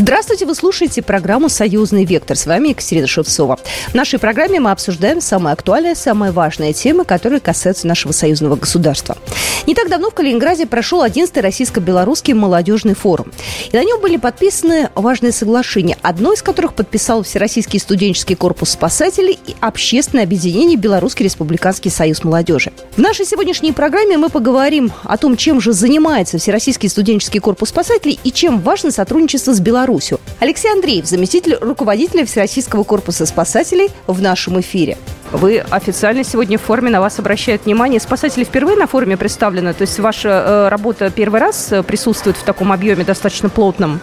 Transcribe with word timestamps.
Здравствуйте, 0.00 0.46
вы 0.46 0.54
слушаете 0.54 1.02
программу 1.02 1.48
«Союзный 1.48 2.04
вектор». 2.04 2.36
С 2.36 2.46
вами 2.46 2.68
Екатерина 2.68 3.08
Шевцова. 3.08 3.58
В 3.88 3.94
нашей 3.94 4.20
программе 4.20 4.60
мы 4.60 4.70
обсуждаем 4.70 5.20
самые 5.20 5.54
актуальные, 5.54 5.96
самые 5.96 6.30
важные 6.30 6.72
темы, 6.72 7.04
которые 7.04 7.40
касаются 7.40 7.88
нашего 7.88 8.12
союзного 8.12 8.54
государства. 8.54 9.18
Не 9.66 9.74
так 9.74 9.88
давно 9.88 10.10
в 10.10 10.14
Калининграде 10.14 10.66
прошел 10.66 11.04
11-й 11.04 11.40
российско-белорусский 11.40 12.32
молодежный 12.32 12.94
форум. 12.94 13.32
И 13.72 13.76
на 13.76 13.82
нем 13.82 14.00
были 14.00 14.18
подписаны 14.18 14.88
важные 14.94 15.32
соглашения, 15.32 15.98
одно 16.00 16.32
из 16.32 16.42
которых 16.42 16.74
подписал 16.74 17.24
Всероссийский 17.24 17.80
студенческий 17.80 18.36
корпус 18.36 18.70
спасателей 18.70 19.36
и 19.48 19.56
Общественное 19.60 20.22
объединение 20.22 20.76
Белорусский 20.76 21.24
республиканский 21.24 21.90
союз 21.90 22.22
молодежи. 22.22 22.70
В 22.94 22.98
нашей 22.98 23.26
сегодняшней 23.26 23.72
программе 23.72 24.16
мы 24.16 24.28
поговорим 24.28 24.92
о 25.02 25.16
том, 25.16 25.36
чем 25.36 25.60
же 25.60 25.72
занимается 25.72 26.38
Всероссийский 26.38 26.88
студенческий 26.88 27.40
корпус 27.40 27.70
спасателей 27.70 28.20
и 28.22 28.30
чем 28.30 28.60
важно 28.60 28.92
сотрудничество 28.92 29.52
с 29.52 29.58
Беларусью 29.58 29.87
Беларусью. 29.88 30.20
Алексей 30.38 30.70
Андреев, 30.70 31.06
заместитель 31.06 31.56
руководителя 31.60 32.26
Всероссийского 32.26 32.84
корпуса 32.84 33.24
спасателей 33.24 33.88
в 34.06 34.20
нашем 34.20 34.60
эфире. 34.60 34.98
Вы 35.32 35.58
официально 35.58 36.24
сегодня 36.24 36.58
в 36.58 36.62
форме, 36.62 36.90
на 36.90 37.00
вас 37.00 37.18
обращают 37.18 37.64
внимание. 37.64 37.98
Спасатели 37.98 38.44
впервые 38.44 38.76
на 38.76 38.86
форуме 38.86 39.16
представлены? 39.16 39.72
То 39.72 39.82
есть 39.82 39.98
ваша 39.98 40.28
э, 40.28 40.68
работа 40.68 41.10
первый 41.10 41.40
раз 41.40 41.72
э, 41.72 41.82
присутствует 41.82 42.36
в 42.36 42.42
таком 42.42 42.70
объеме 42.70 43.04
достаточно 43.04 43.48
плотном? 43.48 44.00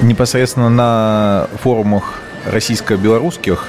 Непосредственно 0.00 0.70
на 0.70 1.48
форумах 1.62 2.20
российско-белорусских 2.46 3.66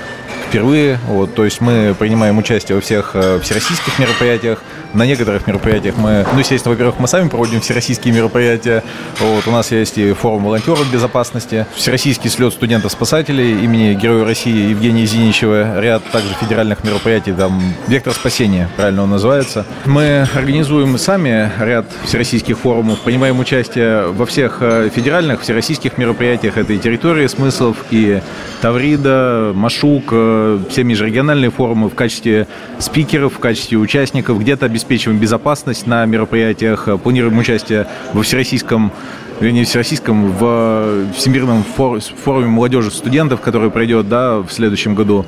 впервые. 0.47 0.99
Вот, 1.07 1.33
то 1.33 1.43
есть 1.43 1.59
мы 1.59 1.95
принимаем 1.97 2.37
участие 2.37 2.75
во 2.75 2.81
всех 2.81 3.11
э, 3.13 3.39
всероссийских 3.41 3.99
мероприятиях. 3.99 4.61
На 4.95 5.05
некоторых 5.05 5.45
мероприятиях 5.45 5.97
мы, 5.97 6.25
ну, 6.31 6.39
естественно, 6.39 6.71
во-первых, 6.71 6.99
мы 6.99 7.09
сами 7.09 7.27
проводим 7.27 7.59
всероссийские 7.59 8.13
мероприятия. 8.13 8.81
Вот, 9.19 9.45
у 9.45 9.51
нас 9.51 9.69
есть 9.71 9.97
и 9.97 10.13
форум 10.13 10.45
волонтеров 10.45 10.89
безопасности, 10.89 11.65
всероссийский 11.75 12.29
слет 12.29 12.53
студентов-спасателей 12.53 13.61
имени 13.61 13.93
Героя 13.93 14.23
России 14.23 14.69
Евгения 14.69 15.05
Зиничева, 15.05 15.81
ряд 15.81 16.01
также 16.11 16.33
федеральных 16.35 16.85
мероприятий, 16.85 17.33
там 17.33 17.61
«Вектор 17.89 18.13
спасения», 18.13 18.69
правильно 18.77 19.03
он 19.03 19.09
называется. 19.09 19.65
Мы 19.83 20.29
организуем 20.33 20.97
сами 20.97 21.51
ряд 21.59 21.87
всероссийских 22.05 22.57
форумов, 22.57 23.01
принимаем 23.01 23.37
участие 23.39 24.07
во 24.07 24.25
всех 24.25 24.59
э, 24.61 24.89
федеральных, 24.95 25.41
всероссийских 25.41 25.97
мероприятиях. 25.97 26.57
Это 26.57 26.71
и 26.71 26.77
территория 26.77 27.27
смыслов, 27.27 27.75
и 27.91 28.21
Таврида, 28.61 29.51
Машук, 29.53 30.05
э, 30.11 30.59
все 30.69 30.85
межрегиональные 30.85 31.51
форумы 31.51 31.89
в 31.89 31.95
качестве 31.95 32.47
спикеров, 32.79 33.33
в 33.33 33.39
качестве 33.39 33.77
участников. 33.77 34.39
Где-то 34.39 34.65
обеспечиваем 34.67 34.84
безопасность 35.17 35.87
на 35.87 36.05
мероприятиях, 36.05 36.87
планируем 37.03 37.37
участие 37.37 37.87
во 38.13 38.23
всероссийском 38.23 38.91
вернее, 39.39 39.65
всероссийском, 39.65 40.31
в 40.31 41.11
Всемирном 41.15 41.63
форуме 41.63 42.47
молодежи 42.47 42.91
студентов, 42.91 43.41
который 43.41 43.69
пройдет 43.69 44.07
да, 44.07 44.37
в 44.37 44.49
следующем 44.49 44.95
году. 44.95 45.25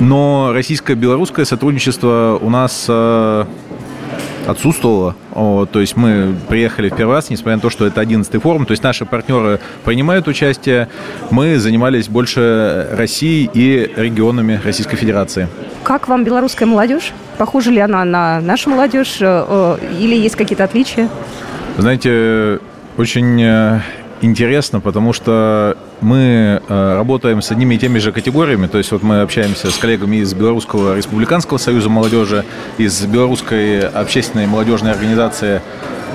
Но 0.00 0.52
российско-белорусское 0.52 1.44
сотрудничество 1.44 2.38
у 2.40 2.50
нас 2.50 2.86
э, 2.88 3.44
отсутствовало. 4.46 5.14
Вот, 5.30 5.70
то 5.70 5.80
есть 5.80 5.96
мы 5.96 6.34
приехали 6.48 6.88
в 6.88 6.96
первый 6.96 7.14
раз, 7.14 7.30
несмотря 7.30 7.56
на 7.56 7.62
то, 7.62 7.70
что 7.70 7.86
это 7.86 8.00
11 8.00 8.42
форум. 8.42 8.66
То 8.66 8.72
есть 8.72 8.82
наши 8.82 9.04
партнеры 9.04 9.60
принимают 9.84 10.28
участие. 10.28 10.88
Мы 11.30 11.58
занимались 11.58 12.08
больше 12.08 12.88
Россией 12.92 13.50
и 13.52 13.90
регионами 13.96 14.60
Российской 14.64 14.96
Федерации. 14.96 15.48
Как 15.84 16.08
вам 16.08 16.24
белорусская 16.24 16.66
молодежь? 16.66 17.12
Похожа 17.38 17.70
ли 17.70 17.80
она 17.80 18.04
на 18.04 18.40
нашу 18.40 18.70
молодежь 18.70 19.18
э, 19.20 19.44
э, 19.48 19.78
или 19.98 20.14
есть 20.14 20.36
какие-то 20.36 20.64
отличия? 20.64 21.08
Знаете, 21.78 22.60
очень 22.98 23.42
э, 23.42 23.80
интересно, 24.22 24.80
потому 24.80 25.12
что 25.12 25.76
мы 26.00 26.62
э, 26.66 26.94
работаем 26.96 27.42
с 27.42 27.50
одними 27.50 27.74
и 27.74 27.78
теми 27.78 27.98
же 27.98 28.12
категориями, 28.12 28.66
то 28.66 28.78
есть 28.78 28.90
вот 28.92 29.02
мы 29.02 29.20
общаемся 29.20 29.70
с 29.70 29.76
коллегами 29.76 30.16
из 30.16 30.32
Белорусского 30.32 30.96
республиканского 30.96 31.58
союза 31.58 31.90
молодежи, 31.90 32.44
из 32.78 33.04
Белорусской 33.04 33.80
общественной 33.80 34.46
молодежной 34.46 34.92
организации 34.92 35.60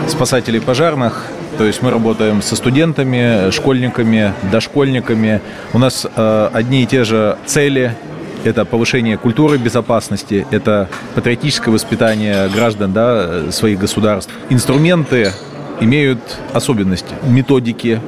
спасателей 0.08 0.62
пожарных, 0.62 1.26
то 1.58 1.66
есть 1.66 1.82
мы 1.82 1.92
работаем 1.92 2.42
со 2.42 2.56
студентами, 2.56 3.52
школьниками, 3.52 4.34
дошкольниками. 4.52 5.42
У 5.74 5.80
нас 5.80 6.06
э, 6.16 6.50
одни 6.54 6.84
и 6.84 6.86
те 6.86 7.04
же 7.04 7.38
цели, 7.46 7.96
это 8.44 8.64
повышение 8.64 9.18
культуры 9.18 9.58
безопасности, 9.58 10.46
это 10.52 10.88
патриотическое 11.16 11.74
воспитание 11.74 12.48
граждан 12.50 12.94
да, 12.94 13.52
своих 13.52 13.80
государств. 13.80 14.32
Инструменты 14.50 15.34
имеют 15.82 16.20
особенности, 16.54 17.14
методики 17.24 18.02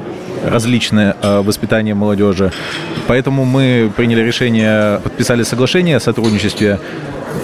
различные 0.45 1.15
э, 1.21 1.41
воспитания 1.41 1.93
молодежи. 1.93 2.51
Поэтому 3.07 3.45
мы 3.45 3.91
приняли 3.95 4.21
решение, 4.21 4.99
подписали 5.03 5.43
соглашение 5.43 5.97
о 5.97 5.99
сотрудничестве 5.99 6.79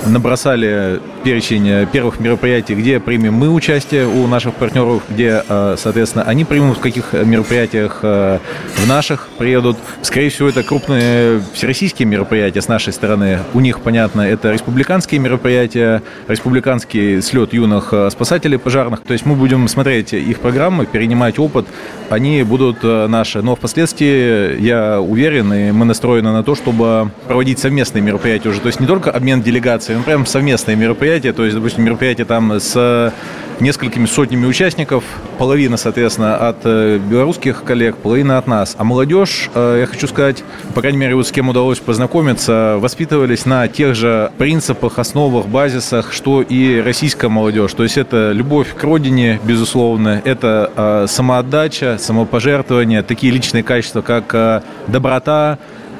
набросали 0.05 0.99
перечень 1.23 1.87
первых 1.91 2.19
мероприятий, 2.19 2.75
где 2.75 2.99
примем 2.99 3.33
мы 3.33 3.49
участие 3.49 4.07
у 4.07 4.27
наших 4.27 4.53
партнеров, 4.53 5.01
где, 5.09 5.43
э, 5.47 5.75
соответственно, 5.77 6.23
они 6.25 6.45
примут 6.45 6.77
в 6.77 6.81
каких 6.81 7.13
мероприятиях 7.13 7.99
э, 8.03 8.39
в 8.75 8.87
наших 8.87 9.27
приедут. 9.37 9.77
Скорее 10.03 10.29
всего, 10.29 10.49
это 10.49 10.61
крупные 10.63 11.41
всероссийские 11.53 12.07
мероприятия 12.07 12.61
с 12.61 12.67
нашей 12.67 12.93
стороны. 12.93 13.39
У 13.53 13.59
них, 13.59 13.81
понятно, 13.81 14.21
это 14.21 14.51
республиканские 14.51 15.19
мероприятия, 15.19 16.03
республиканский 16.27 17.21
слет 17.21 17.53
юных 17.53 17.89
э, 17.91 18.09
спасателей 18.11 18.59
пожарных. 18.59 19.01
То 19.01 19.13
есть 19.13 19.25
мы 19.25 19.35
будем 19.35 19.67
смотреть 19.67 20.13
их 20.13 20.39
программы, 20.39 20.85
перенимать 20.85 21.39
опыт. 21.39 21.65
Они 22.09 22.43
будут 22.43 22.83
наши. 22.83 23.41
Но 23.41 23.55
впоследствии, 23.55 24.61
я 24.61 25.01
уверен, 25.01 25.51
и 25.51 25.71
мы 25.71 25.85
настроены 25.85 26.31
на 26.31 26.43
то, 26.43 26.53
чтобы 26.53 27.09
проводить 27.27 27.57
совместные 27.57 28.03
мероприятия 28.03 28.49
уже. 28.49 28.61
То 28.61 28.67
есть 28.67 28.79
не 28.79 28.85
только 28.85 29.09
обмен 29.09 29.41
делегациями, 29.75 29.99
ну, 29.99 30.03
прям 30.03 30.25
совместные 30.25 30.75
мероприятия. 30.75 31.33
То 31.33 31.43
есть, 31.43 31.55
допустим, 31.55 31.83
мероприятие 31.83 32.25
там 32.25 32.59
с 32.59 33.13
несколькими 33.59 34.05
сотнями 34.05 34.45
участников, 34.45 35.03
половина, 35.37 35.77
соответственно, 35.77 36.35
от 36.35 36.57
э, 36.65 36.97
белорусских 36.97 37.63
коллег, 37.63 37.95
половина 37.95 38.37
от 38.37 38.47
нас. 38.47 38.75
А 38.77 38.83
молодежь, 38.83 39.49
э, 39.55 39.77
я 39.81 39.85
хочу 39.85 40.07
сказать, 40.07 40.43
по 40.73 40.81
крайней 40.81 40.97
мере, 40.97 41.15
вот 41.15 41.25
с 41.25 41.31
кем 41.31 41.47
удалось 41.47 41.79
познакомиться, 41.79 42.75
воспитывались 42.79 43.45
на 43.45 43.69
тех 43.69 43.95
же 43.95 44.31
принципах, 44.37 44.99
основах, 44.99 45.45
базисах, 45.45 46.11
что 46.11 46.41
и 46.41 46.81
российская 46.81 47.29
молодежь. 47.29 47.73
То 47.73 47.83
есть 47.83 47.97
это 47.97 48.33
любовь 48.33 48.75
к 48.75 48.83
родине, 48.83 49.39
безусловно, 49.41 50.21
это 50.25 50.71
э, 50.75 51.05
самоотдача, 51.07 51.97
самопожертвование, 51.97 53.03
такие 53.03 53.31
личные 53.31 53.63
качества, 53.63 54.01
как 54.01 54.63
доброта, 54.87 55.59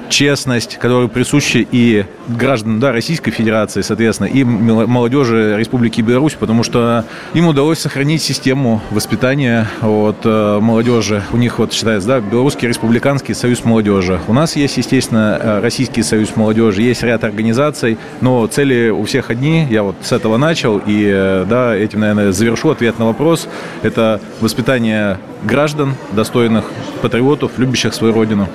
честность, 0.09 0.77
которая 0.77 1.07
присуща 1.07 1.59
и 1.59 2.05
гражданам 2.27 2.79
да, 2.79 2.91
Российской 2.91 3.31
Федерации, 3.31 3.81
соответственно, 3.81 4.27
и 4.27 4.43
молодежи 4.43 5.55
Республики 5.57 6.01
Беларусь, 6.01 6.33
потому 6.33 6.63
что 6.63 7.05
им 7.33 7.47
удалось 7.47 7.79
сохранить 7.79 8.21
систему 8.21 8.81
воспитания 8.91 9.67
вот, 9.81 10.17
э, 10.23 10.59
молодежи. 10.61 11.23
У 11.31 11.37
них, 11.37 11.59
вот 11.59 11.73
считается, 11.73 12.07
да, 12.07 12.19
Белорусский 12.19 12.67
Республиканский 12.67 13.35
Союз 13.35 13.63
молодежи. 13.63 14.19
У 14.27 14.33
нас 14.33 14.55
есть, 14.55 14.77
естественно, 14.77 15.39
э, 15.41 15.59
Российский 15.61 16.03
Союз 16.03 16.35
молодежи, 16.35 16.81
есть 16.81 17.03
ряд 17.03 17.23
организаций, 17.23 17.97
но 18.21 18.45
цели 18.47 18.89
у 18.89 19.03
всех 19.05 19.29
одни. 19.29 19.67
Я 19.69 19.83
вот 19.83 19.95
с 20.01 20.11
этого 20.11 20.37
начал, 20.37 20.81
и 20.85 21.09
э, 21.13 21.45
да, 21.49 21.75
этим, 21.75 22.01
наверное, 22.01 22.31
завершу 22.31 22.69
ответ 22.69 22.99
на 22.99 23.05
вопрос. 23.05 23.47
Это 23.83 24.19
воспитание 24.41 25.19
граждан, 25.43 25.95
достойных 26.11 26.65
патриотов, 27.01 27.57
любящих 27.57 27.93
свою 27.93 28.13
родину. 28.13 28.47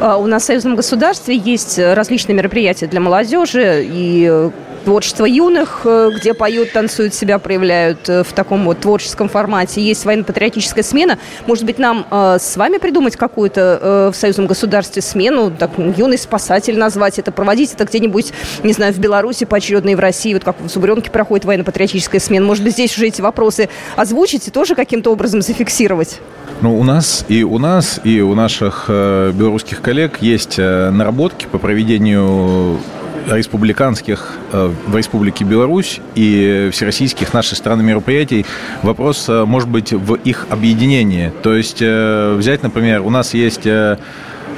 А 0.00 0.16
у 0.16 0.26
нас 0.26 0.42
в 0.42 0.46
союзном 0.46 0.76
государстве 0.76 1.36
есть 1.36 1.78
различные 1.78 2.36
мероприятия 2.36 2.86
для 2.86 3.00
молодежи 3.00 3.84
и 3.84 4.50
творчество 4.84 5.24
юных, 5.24 5.80
э, 5.84 6.10
где 6.14 6.34
поют, 6.34 6.72
танцуют, 6.72 7.14
себя 7.14 7.38
проявляют 7.38 8.08
э, 8.08 8.22
в 8.22 8.32
таком 8.32 8.64
вот 8.64 8.80
творческом 8.80 9.28
формате. 9.28 9.80
Есть 9.80 10.04
военно-патриотическая 10.04 10.84
смена. 10.84 11.18
Может 11.46 11.64
быть, 11.64 11.78
нам 11.78 12.06
э, 12.10 12.36
с 12.40 12.56
вами 12.56 12.78
придумать 12.78 13.16
какую-то 13.16 14.10
в 14.12 14.16
союзном 14.16 14.46
государстве 14.46 15.02
смену, 15.02 15.50
так, 15.50 15.70
юный 15.78 16.18
спасатель 16.18 16.78
назвать 16.78 17.18
это, 17.18 17.32
проводить 17.32 17.72
это 17.72 17.84
где-нибудь, 17.84 18.32
не 18.62 18.72
знаю, 18.72 18.92
в 18.92 18.98
Беларуси 18.98 19.44
поочередно 19.44 19.90
и 19.90 19.94
в 19.94 20.00
России, 20.00 20.34
вот 20.34 20.44
как 20.44 20.56
в 20.60 20.68
Зубренке 20.68 21.10
проходит 21.10 21.44
военно-патриотическая 21.44 22.20
смена. 22.20 22.46
Может 22.46 22.62
быть, 22.62 22.74
здесь 22.74 22.96
уже 22.96 23.06
эти 23.06 23.20
вопросы 23.20 23.68
озвучить 23.96 24.48
и 24.48 24.50
тоже 24.50 24.74
каким-то 24.74 25.10
образом 25.10 25.42
зафиксировать? 25.42 26.20
Ну, 26.60 26.78
у 26.78 26.84
нас 26.84 27.24
и 27.28 27.42
у 27.42 27.58
нас, 27.58 28.00
и 28.04 28.20
у 28.20 28.34
наших 28.34 28.84
белорусских 28.88 29.80
коллег 29.80 30.18
есть 30.20 30.58
наработки 30.58 31.46
по 31.46 31.58
проведению 31.58 32.78
республиканских 33.26 34.38
э, 34.52 34.72
в 34.86 34.96
Республике 34.96 35.44
Беларусь 35.44 36.00
и 36.14 36.70
всероссийских 36.72 37.32
нашей 37.32 37.54
страны 37.54 37.82
мероприятий. 37.82 38.44
Вопрос 38.82 39.28
э, 39.28 39.44
может 39.44 39.68
быть 39.68 39.92
в 39.92 40.14
их 40.14 40.46
объединении. 40.50 41.32
То 41.42 41.54
есть 41.54 41.78
э, 41.80 42.34
взять, 42.34 42.62
например, 42.62 43.02
у 43.02 43.10
нас 43.10 43.34
есть 43.34 43.66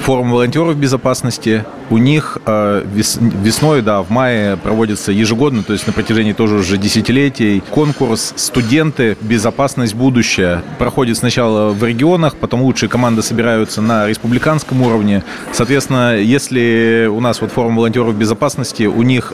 форум 0.01 0.31
волонтеров 0.31 0.77
безопасности– 0.77 1.65
у 1.91 1.99
них 1.99 2.39
весной, 2.47 3.83
да, 3.83 4.03
в 4.03 4.11
мае 4.11 4.57
проводится 4.57 5.13
ежегодно, 5.13 5.63
то 5.63 5.73
есть 5.73 5.87
на 5.87 5.93
протяжении 5.93 6.33
тоже 6.33 6.57
уже 6.57 6.79
десятилетий, 6.79 7.63
конкурс 7.71 8.33
«Студенты. 8.37 9.17
Безопасность. 9.21 9.95
Будущее». 9.95 10.63
Проходит 10.79 11.17
сначала 11.17 11.71
в 11.71 11.85
регионах, 11.85 12.37
потом 12.37 12.63
лучшие 12.63 12.89
команды 12.89 13.23
собираются 13.23 13.83
на 13.83 14.07
республиканском 14.09 14.83
уровне. 14.83 15.23
Соответственно, 15.53 16.17
если 16.17 17.09
у 17.11 17.21
нас 17.21 17.41
вот 17.41 17.53
форум 17.53 17.77
волонтеров 17.77 18.15
безопасности, 18.17 18.85
у 18.85 19.03
них 19.03 19.33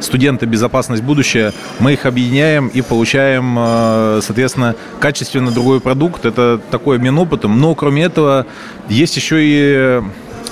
студенты 0.00 0.46
«Безопасность. 0.46 1.02
Будущее», 1.02 1.52
мы 1.80 1.94
их 1.94 2.06
объединяем 2.06 2.68
и 2.68 2.82
получаем, 2.82 4.20
соответственно, 4.22 4.74
качественно 5.00 5.50
другой 5.50 5.80
продукт. 5.80 6.24
Это 6.24 6.60
такой 6.70 6.96
обмен 6.96 7.18
опытом. 7.18 7.60
Но, 7.60 7.74
кроме 7.74 8.04
этого, 8.04 8.46
есть 8.88 9.16
еще 9.16 9.38
и 9.40 9.97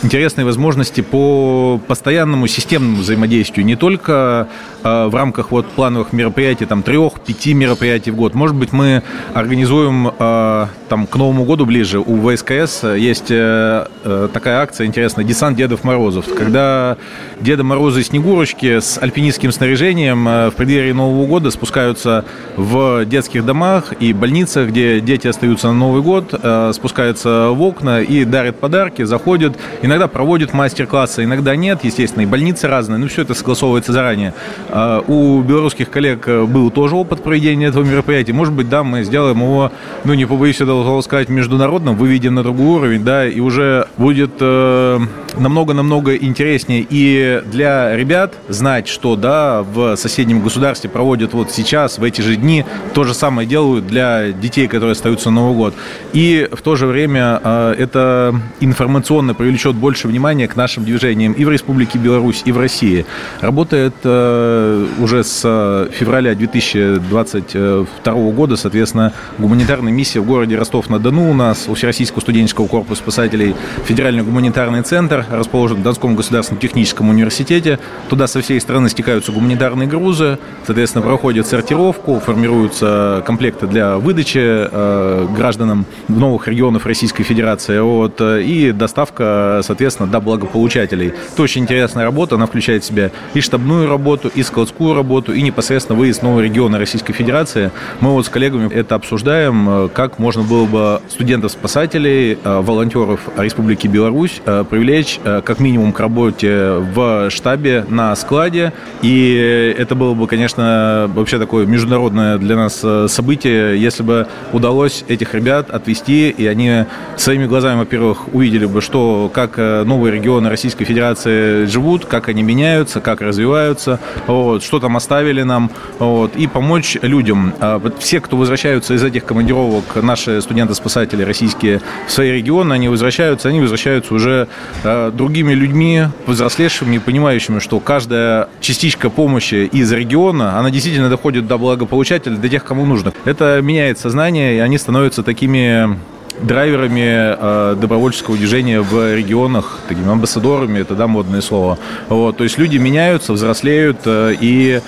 интересные 0.03 0.45
возможности 0.45 1.01
по 1.01 1.81
постоянному 1.87 2.47
системному 2.47 2.99
взаимодействию, 2.99 3.65
не 3.67 3.77
только 3.77 4.49
э, 4.83 5.07
в 5.07 5.15
рамках 5.15 5.51
вот 5.51 5.67
плановых 5.67 6.13
мероприятий, 6.13 6.67
там, 6.67 6.83
трех-пяти 6.83 7.55
мероприятий 7.55 8.11
в 8.11 8.17
год. 8.17 8.35
Может 8.35 8.57
быть, 8.57 8.73
мы 8.73 9.03
организуем 9.35 10.13
э, 10.19 10.67
там 10.89 11.07
к 11.07 11.17
Новому 11.17 11.45
году 11.45 11.67
ближе 11.67 11.99
у 11.99 12.29
ВСКС. 12.29 12.85
Есть 12.85 13.27
э, 13.31 13.87
такая 14.33 14.61
акция 14.61 14.87
интересная 14.87 15.25
«Десант 15.25 15.57
Дедов 15.57 15.85
Морозов», 15.85 16.27
когда 16.35 16.97
Деда 17.41 17.65
Морозы 17.65 18.01
и 18.01 18.05
Снегурочки 18.05 18.81
с 18.81 18.99
альпинистским 18.99 19.53
снаряжением 19.53 20.25
в 20.25 20.53
преддверии 20.57 20.93
Нового 20.93 21.27
года 21.27 21.51
спускаются 21.51 22.25
в 22.57 23.05
детских 23.05 23.45
домах 23.45 23.93
и 23.99 24.13
больницах, 24.13 24.69
где 24.69 25.01
дети 25.01 25.27
остаются 25.27 25.69
на 25.69 25.75
Новый 25.75 26.03
год, 26.03 26.29
спускаются 26.73 27.51
в 27.51 27.63
окна 27.63 28.01
и 28.03 28.25
дарят 28.25 28.61
подарки, 28.61 29.03
заходят 29.03 29.57
Иногда 29.83 30.09
проводят 30.09 30.53
мастер-классы, 30.53 31.25
иногда 31.25 31.57
нет, 31.57 31.85
естественно, 31.85 32.23
и 32.23 32.27
больницы 32.27 32.69
разные, 32.69 32.99
но 32.99 33.09
все 33.09 33.23
это 33.23 33.35
согласовывается 33.35 33.93
заранее. 33.93 34.35
А, 34.71 35.01
у 35.07 35.41
белорусских 35.43 35.91
коллег 35.91 36.29
э, 36.29 36.45
был 36.45 36.71
тоже 36.71 36.97
опыт 36.97 37.23
проведения 37.23 37.67
этого 37.67 37.85
мероприятия. 37.85 38.33
Может 38.33 38.55
быть, 38.55 38.69
да, 38.69 38.85
мы 38.85 39.05
сделаем 39.05 39.39
его, 39.39 39.73
ну, 40.05 40.15
не 40.15 40.27
побоюсь 40.27 40.61
этого 40.61 41.01
сказать, 41.01 41.29
международным, 41.29 41.97
выведем 41.97 42.35
на 42.35 42.43
другой 42.43 42.79
уровень, 42.79 43.05
да, 43.05 43.27
и 43.27 43.41
уже 43.41 43.89
будет 43.97 44.33
э, 44.41 44.99
намного-намного 45.39 46.17
интереснее 46.17 46.87
и 46.89 47.43
для 47.47 47.95
ребят 47.97 48.35
знать, 48.49 48.89
что, 48.89 49.17
да, 49.17 49.63
в 49.63 49.97
соседнем 49.97 50.43
государстве 50.43 50.89
проводят 50.91 51.35
вот 51.35 51.51
сейчас, 51.51 51.99
в 51.99 52.05
эти 52.05 52.21
же 52.21 52.37
дни, 52.37 52.65
то 52.95 53.05
же 53.05 53.15
самое 53.15 53.47
делают 53.49 53.87
для 53.87 54.33
детей, 54.33 54.69
которые 54.69 54.93
остаются 54.93 55.31
на 55.31 55.37
Новый 55.37 55.57
год. 55.57 55.75
И 56.13 56.49
в 56.51 56.63
то 56.63 56.77
же 56.77 56.87
время 56.87 57.41
э, 57.43 57.75
это 57.79 58.41
информационно 58.61 59.35
привлечет 59.35 59.66
больше 59.75 60.07
внимания 60.07 60.47
к 60.47 60.55
нашим 60.55 60.85
движениям 60.85 61.33
и 61.33 61.45
в 61.45 61.51
Республике 61.51 61.99
Беларусь, 61.99 62.43
и 62.45 62.53
в 62.53 62.59
России. 62.59 63.05
Работает 63.41 63.95
э, 64.05 64.87
уже 65.01 65.25
с 65.25 65.43
э, 65.45 65.89
февраля 65.93 66.35
2022 66.35 68.15
года, 68.31 68.57
соответственно, 68.57 69.13
гуманитарная 69.39 69.93
миссия 69.93 70.21
в 70.21 70.27
городе 70.27 70.57
Ростов-на-Дону 70.57 71.31
у 71.31 71.35
нас, 71.35 71.67
у 71.69 71.75
Всероссийского 71.75 72.21
студенческого 72.21 72.67
корпуса 72.67 73.01
спасателей, 73.01 73.55
Федеральный 73.85 74.23
гуманитарный 74.23 74.83
центр, 74.83 75.25
расположен 75.31 75.79
в 75.79 75.83
Донском 75.83 76.17
государственном 76.17 76.61
техническом 76.61 77.09
университете. 77.09 77.79
Туда 78.09 78.27
со 78.27 78.41
всей 78.41 78.61
страны 78.61 78.89
стекаются 78.89 79.33
гуманитарные 79.33 79.89
грузы, 79.89 80.39
соответственно, 80.67 81.05
проходят 81.05 81.47
сортировку, 81.47 82.21
формируются 82.21 83.23
комплекты 83.27 83.67
для 83.67 83.97
выдачи 83.97 84.39
э, 84.43 85.27
гражданам 85.35 85.87
новых 86.09 86.49
регионов 86.49 86.87
Российской 86.87 87.25
Федерации, 87.25 87.79
вот, 87.81 88.21
и 88.21 88.73
доставка 88.73 89.56
соответственно, 89.63 90.09
до 90.09 90.21
благополучателей. 90.21 91.13
Это 91.33 91.43
очень 91.43 91.63
интересная 91.63 92.05
работа, 92.05 92.37
она 92.37 92.47
включает 92.47 92.83
в 92.83 92.87
себя 92.87 93.11
и 93.35 93.41
штабную 93.41 93.89
работу, 93.89 94.31
и 94.35 94.43
складскую 94.43 94.95
работу, 94.95 95.33
и 95.33 95.43
непосредственно 95.43 95.99
выезд 95.99 96.21
в 96.21 96.23
новые 96.23 96.49
регионы 96.49 96.79
Российской 96.79 97.13
Федерации. 97.13 97.71
Мы 98.01 98.13
вот 98.13 98.27
с 98.27 98.29
коллегами 98.29 98.73
это 98.73 98.95
обсуждаем, 98.95 99.69
э, 99.69 99.89
как 99.93 100.19
можно 100.19 100.43
было 100.43 100.65
бы 100.67 101.01
студентов-спасателей, 101.09 102.39
э, 102.43 102.61
волонтеров 102.61 103.21
Республики 103.37 103.87
Беларусь 103.87 104.41
э, 104.45 104.65
привлечь 104.69 105.21
как 105.23 105.61
минимум 105.61 105.93
к 105.93 106.01
работе 106.01 106.83
в 106.95 107.31
штабе 107.31 107.85
на 107.89 108.15
складе. 108.17 108.73
И 109.03 109.75
это 109.79 109.95
было 109.95 110.15
бы, 110.15 110.27
конечно, 110.27 111.11
вообще 111.15 111.39
такое 111.39 111.67
международное 111.67 112.39
для 112.39 112.57
нас 112.57 112.85
событие, 113.09 113.81
если 113.81 114.03
бы 114.03 114.27
удалось 114.53 115.05
этих 115.09 115.35
ребят 115.35 115.71
отвести, 115.71 116.31
и 116.31 116.47
они 116.47 116.85
своими 117.17 117.47
глазами, 117.47 117.79
во-первых, 117.79 118.35
увидели 118.35 118.67
бы, 118.67 118.81
что 118.81 119.31
как 119.33 119.46
Э, 119.57 119.85
новые 119.85 120.13
регионы 120.13 120.49
Российской 120.49 120.85
Федерации 120.85 121.65
живут, 121.67 122.05
как 122.05 122.29
они 122.29 122.43
меняются, 122.43 123.01
как 123.01 123.21
развиваются, 123.21 124.01
вот, 124.27 124.63
что 124.63 124.81
там 124.81 124.97
оставили 124.97 125.43
нам, 125.43 125.71
вот, 125.99 126.37
и 126.37 126.47
помочь 126.47 126.97
людям. 127.03 127.55
А 127.61 127.81
все, 127.99 128.21
кто 128.21 128.37
возвращаются 128.37 128.95
из 128.95 129.03
этих 129.03 129.25
командировок, 129.25 129.85
наши 130.03 130.41
студенты-спасатели 130.41 131.23
российские 131.23 131.81
в 132.07 132.13
свои 132.13 132.33
регионы, 132.33 132.73
они 132.73 132.89
возвращаются, 132.89 133.49
они 133.49 133.61
возвращаются 133.61 134.15
уже 134.15 134.49
э, 134.85 135.11
другими 135.13 135.53
людьми, 135.53 136.05
взрослевшими, 136.27 136.99
понимающими, 136.99 137.59
что 137.59 137.81
каждая 137.81 138.49
частичка 138.61 139.11
помощи 139.11 139.69
из 139.73 139.93
региона, 139.93 140.59
она 140.59 140.71
действительно 140.71 141.09
доходит 141.09 141.47
до 141.47 141.59
благополучателя, 141.59 142.37
до 142.37 142.49
тех, 142.49 142.65
кому 142.65 142.85
нужно. 142.87 143.13
Это 143.25 143.61
меняет 143.63 143.99
сознание, 143.99 144.57
и 144.57 144.59
они 144.59 144.79
становятся 144.79 145.23
такими 145.23 145.97
драйверами 146.41 147.73
э, 147.73 147.77
добровольческого 147.81 148.37
движения 148.37 148.81
в 148.81 149.15
регионах, 149.15 149.81
такими 149.89 150.11
амбассадорами, 150.11 150.81
это 150.81 150.95
да, 150.95 151.07
модное 151.07 151.41
слово. 151.41 151.79
Вот, 152.09 152.37
то 152.37 152.45
есть 152.45 152.59
люди 152.59 152.77
меняются, 152.77 153.33
взрослеют 153.33 153.99
э, 154.05 154.35
и 154.41 154.81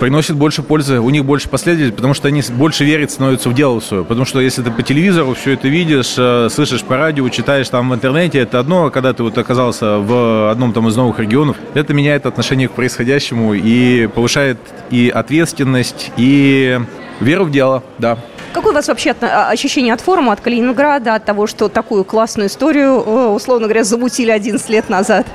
приносят 0.00 0.36
больше 0.36 0.64
пользы, 0.64 0.98
у 0.98 1.10
них 1.10 1.24
больше 1.24 1.48
последователей, 1.48 1.94
потому 1.94 2.12
что 2.12 2.26
они 2.26 2.42
больше 2.50 2.84
верят, 2.84 3.12
становятся 3.12 3.48
в 3.48 3.54
дело 3.54 3.78
свое. 3.78 4.04
Потому 4.04 4.26
что 4.26 4.40
если 4.40 4.62
ты 4.62 4.72
по 4.72 4.82
телевизору 4.82 5.34
все 5.34 5.52
это 5.52 5.68
видишь, 5.68 6.14
э, 6.18 6.48
слышишь 6.50 6.82
по 6.82 6.96
радио, 6.96 7.28
читаешь 7.28 7.68
там 7.68 7.90
в 7.90 7.94
интернете, 7.94 8.40
это 8.40 8.58
одно, 8.58 8.86
а 8.86 8.90
когда 8.90 9.12
ты 9.12 9.22
вот 9.22 9.38
оказался 9.38 9.98
в 9.98 10.50
одном 10.50 10.72
там 10.72 10.88
из 10.88 10.96
новых 10.96 11.20
регионов, 11.20 11.56
это 11.74 11.94
меняет 11.94 12.26
отношение 12.26 12.68
к 12.68 12.72
происходящему 12.72 13.54
и 13.54 14.08
повышает 14.08 14.58
и 14.90 15.08
ответственность, 15.08 16.10
и 16.16 16.80
веру 17.20 17.44
в 17.44 17.52
дело, 17.52 17.84
да. 17.98 18.18
Какое 18.52 18.72
у 18.72 18.74
вас 18.74 18.88
вообще 18.88 19.14
а, 19.20 19.50
ощущение 19.50 19.94
от 19.94 20.00
форума, 20.00 20.32
от 20.32 20.40
Калининграда, 20.40 21.14
от 21.14 21.24
того, 21.24 21.46
что 21.46 21.68
такую 21.68 22.04
классную 22.04 22.48
историю, 22.48 23.32
условно 23.34 23.66
говоря, 23.66 23.84
замутили 23.84 24.30
11 24.30 24.68
лет 24.68 24.88
назад? 24.88 25.26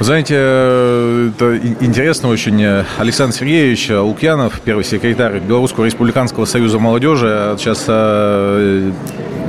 знаете, 0.00 0.34
э, 0.36 1.30
это 1.34 1.56
интересно 1.56 2.28
очень. 2.28 2.64
Александр 2.98 3.34
Сергеевич 3.34 3.90
Лукьянов, 3.90 4.60
первый 4.60 4.84
секретарь 4.84 5.38
Белорусского 5.38 5.84
республиканского 5.84 6.46
союза 6.46 6.78
молодежи, 6.78 7.54
сейчас 7.58 7.84
э, 7.86 8.90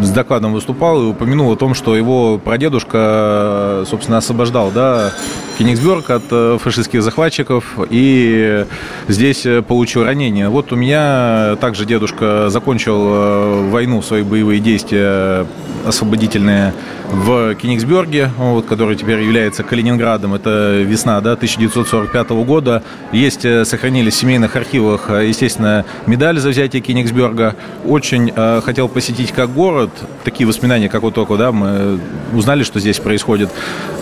с 0.01 0.09
докладом 0.11 0.53
выступал 0.53 1.01
и 1.01 1.05
упомянул 1.07 1.51
о 1.51 1.55
том, 1.55 1.73
что 1.73 1.95
его 1.95 2.37
прадедушка, 2.37 3.85
собственно, 3.89 4.17
освобождал, 4.17 4.71
да, 4.71 5.11
Кенигсберг 5.57 6.09
от 6.09 6.23
э, 6.31 6.57
фашистских 6.61 7.01
захватчиков 7.01 7.77
и 7.89 8.65
здесь 9.07 9.45
получил 9.67 10.03
ранение. 10.03 10.49
Вот 10.49 10.71
у 10.71 10.75
меня 10.75 11.55
также 11.61 11.85
дедушка 11.85 12.49
закончил 12.49 13.69
войну, 13.69 14.01
свои 14.01 14.23
боевые 14.23 14.59
действия 14.59 15.45
освободительные 15.85 16.73
в 17.11 17.55
Кенигсберге, 17.55 18.31
вот, 18.37 18.65
который 18.65 18.95
теперь 18.95 19.21
является 19.21 19.63
Калининградом. 19.63 20.33
Это 20.33 20.81
весна 20.81 21.21
да, 21.21 21.33
1945 21.33 22.29
года. 22.45 22.83
Есть, 23.11 23.45
э, 23.45 23.65
сохранились 23.65 24.13
в 24.13 24.17
семейных 24.17 24.55
архивах, 24.55 25.09
э, 25.09 25.27
естественно, 25.27 25.85
медаль 26.07 26.39
за 26.39 26.49
взятие 26.49 26.81
Кенигсберга. 26.81 27.55
Очень 27.85 28.31
э, 28.35 28.61
хотел 28.63 28.87
посетить 28.87 29.31
как 29.31 29.53
город. 29.53 29.91
Такие 30.23 30.47
воспоминания, 30.47 30.89
как 30.89 31.03
вот 31.03 31.13
только 31.13 31.37
да, 31.37 31.51
мы 31.51 31.99
узнали, 32.33 32.63
что 32.63 32.79
здесь 32.79 32.99
происходит. 32.99 33.49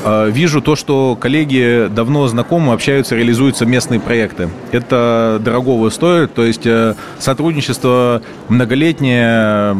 Э, 0.03 0.29
вижу 0.29 0.61
то, 0.61 0.75
что 0.75 1.17
коллеги 1.19 1.87
давно 1.89 2.27
знакомы, 2.27 2.73
общаются, 2.73 3.15
реализуются 3.15 3.65
местные 3.65 3.99
проекты. 3.99 4.49
Это 4.71 5.39
дорогого 5.43 5.89
стоит, 5.89 6.33
то 6.33 6.43
есть 6.43 6.65
э, 6.65 6.95
сотрудничество 7.19 8.21
многолетнее 8.49 9.75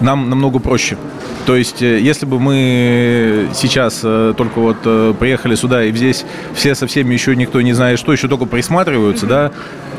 нам 0.00 0.30
намного 0.30 0.58
проще. 0.58 0.96
То 1.48 1.56
есть, 1.56 1.80
э, 1.80 1.98
если 1.98 2.26
бы 2.26 2.38
мы 2.38 3.48
сейчас 3.54 4.02
э, 4.04 4.34
только 4.36 4.58
вот 4.58 4.76
э, 4.84 5.14
приехали 5.18 5.54
сюда, 5.54 5.82
и 5.82 5.92
здесь 5.92 6.26
все 6.52 6.74
со 6.74 6.86
всеми 6.86 7.14
еще 7.14 7.34
никто 7.34 7.62
не 7.62 7.72
знает, 7.72 7.98
что 7.98 8.12
еще 8.12 8.28
только 8.28 8.44
присматриваются, 8.44 9.24
да, 9.24 9.52